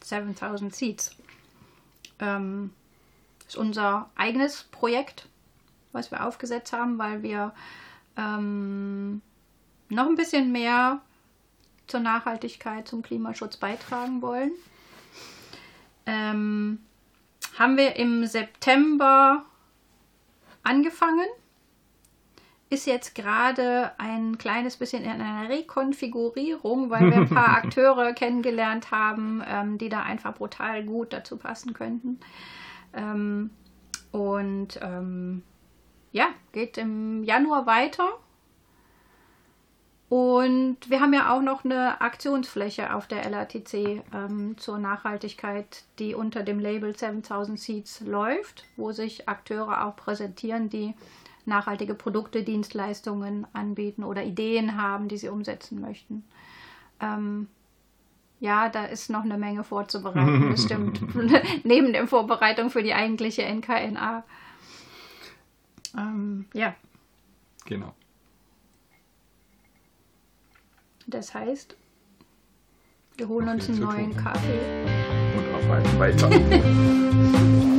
7000 0.03 0.75
Seats. 0.75 1.17
Ähm, 2.19 2.71
ist 3.49 3.57
unser 3.57 4.11
eigenes 4.15 4.65
Projekt, 4.65 5.29
was 5.93 6.11
wir 6.11 6.27
aufgesetzt 6.27 6.73
haben, 6.73 6.99
weil 6.99 7.23
wir 7.23 7.55
ähm, 8.17 9.23
noch 9.89 10.07
ein 10.07 10.15
bisschen 10.15 10.53
mehr 10.53 11.01
zur 11.87 12.01
Nachhaltigkeit, 12.01 12.89
zum 12.89 13.03
Klimaschutz 13.03 13.57
beitragen 13.57 14.23
wollen. 14.23 14.53
Ähm, 16.07 16.79
haben 17.59 17.77
wir 17.77 17.97
im 17.97 18.27
September 18.27 19.45
angefangen. 20.63 21.27
Ist 22.71 22.87
jetzt 22.87 23.15
gerade 23.15 23.93
ein 23.99 24.39
kleines 24.39 24.77
bisschen 24.77 25.05
in 25.05 25.21
einer 25.21 25.49
Rekonfigurierung, 25.49 26.91
weil 26.91 27.11
wir 27.11 27.19
ein 27.19 27.29
paar 27.29 27.49
Akteure 27.57 28.13
kennengelernt 28.15 28.91
haben, 28.91 29.43
ähm, 29.47 29.79
die 29.79 29.89
da 29.89 30.03
einfach 30.03 30.35
brutal 30.35 30.83
gut 30.85 31.13
dazu 31.13 31.37
passen 31.37 31.73
könnten. 31.75 32.19
Ähm, 32.93 33.51
und 34.11 34.79
ähm, 34.83 35.43
ja, 36.13 36.29
geht 36.53 36.79
im 36.79 37.23
Januar 37.25 37.67
weiter. 37.67 38.09
Und 40.15 40.77
wir 40.89 41.01
haben 41.01 41.13
ja 41.13 41.35
auch 41.35 41.43
noch 41.43 41.65
eine 41.65 42.01
Aktionsfläche 42.01 42.95
auf 42.95 43.09
der 43.09 43.29
LATC 43.29 44.05
ähm, 44.15 44.57
zur 44.57 44.79
Nachhaltigkeit, 44.79 45.83
die 45.99 46.15
unter 46.15 46.45
dem 46.45 46.61
Label 46.61 46.97
7000 46.97 47.59
Seeds 47.59 48.01
läuft, 48.03 48.65
wo 48.77 48.93
sich 48.93 49.29
Akteure 49.29 49.85
auch 49.85 49.97
präsentieren, 49.97 50.71
die 50.71 50.95
nachhaltige 51.47 51.95
Produkte, 51.95 52.45
Dienstleistungen 52.45 53.45
anbieten 53.55 54.05
oder 54.05 54.23
Ideen 54.23 54.81
haben, 54.81 55.09
die 55.09 55.17
sie 55.17 55.31
umsetzen 55.31 55.81
möchten. 55.81 56.23
Ähm, 57.01 57.49
ja, 58.39 58.69
da 58.69 58.85
ist 58.85 59.11
noch 59.11 59.25
eine 59.25 59.37
Menge 59.37 59.65
vorzubereiten, 59.65 60.49
bestimmt. 60.49 61.01
Neben 61.65 61.93
der 61.93 62.07
Vorbereitung 62.07 62.71
für 62.71 62.85
die 62.85 62.95
eigentliche 62.95 63.43
NKNA. 63.43 64.23
Ähm, 65.99 66.47
ja. 66.55 66.77
Genau. 67.65 67.95
Das 71.07 71.35
heißt, 71.35 71.77
wir 73.17 73.29
holen 73.29 73.49
uns 73.49 73.69
einen 73.69 73.81
neuen 73.81 74.17
Kaffee. 74.17 74.61
Und 75.37 75.71
arbeiten 75.71 75.99
weiter. 75.99 77.71